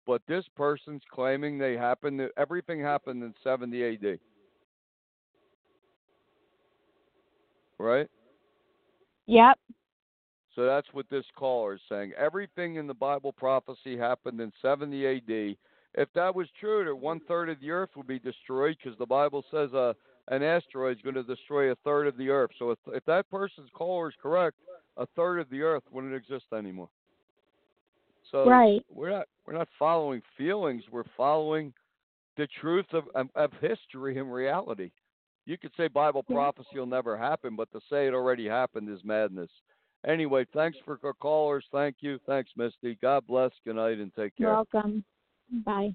[0.06, 2.22] but this person's claiming they happened.
[2.38, 4.16] Everything happened in 70 A.D.
[7.78, 8.08] Right.
[9.26, 9.58] Yep.
[10.56, 12.12] So that's what this caller is saying.
[12.18, 15.56] Everything in the Bible prophecy happened in 70 AD.
[15.94, 19.06] If that was true, that one third of the earth would be destroyed because the
[19.06, 19.92] Bible says uh,
[20.28, 22.50] an asteroid is going to destroy a third of the earth.
[22.58, 24.56] So if, if that person's caller is correct,
[24.96, 26.88] a third of the earth wouldn't exist anymore.
[28.32, 28.84] So Right.
[28.88, 30.82] we're not we're not following feelings.
[30.90, 31.72] We're following
[32.36, 34.90] the truth of of, of history and reality.
[35.44, 38.98] You could say Bible prophecy will never happen, but to say it already happened is
[39.04, 39.50] madness.
[40.04, 41.64] Anyway, thanks for callers.
[41.72, 42.18] Thank you.
[42.26, 42.98] Thanks, Misty.
[43.02, 43.50] God bless.
[43.64, 44.48] Good night and take care.
[44.48, 45.04] Welcome.
[45.64, 45.94] Bye.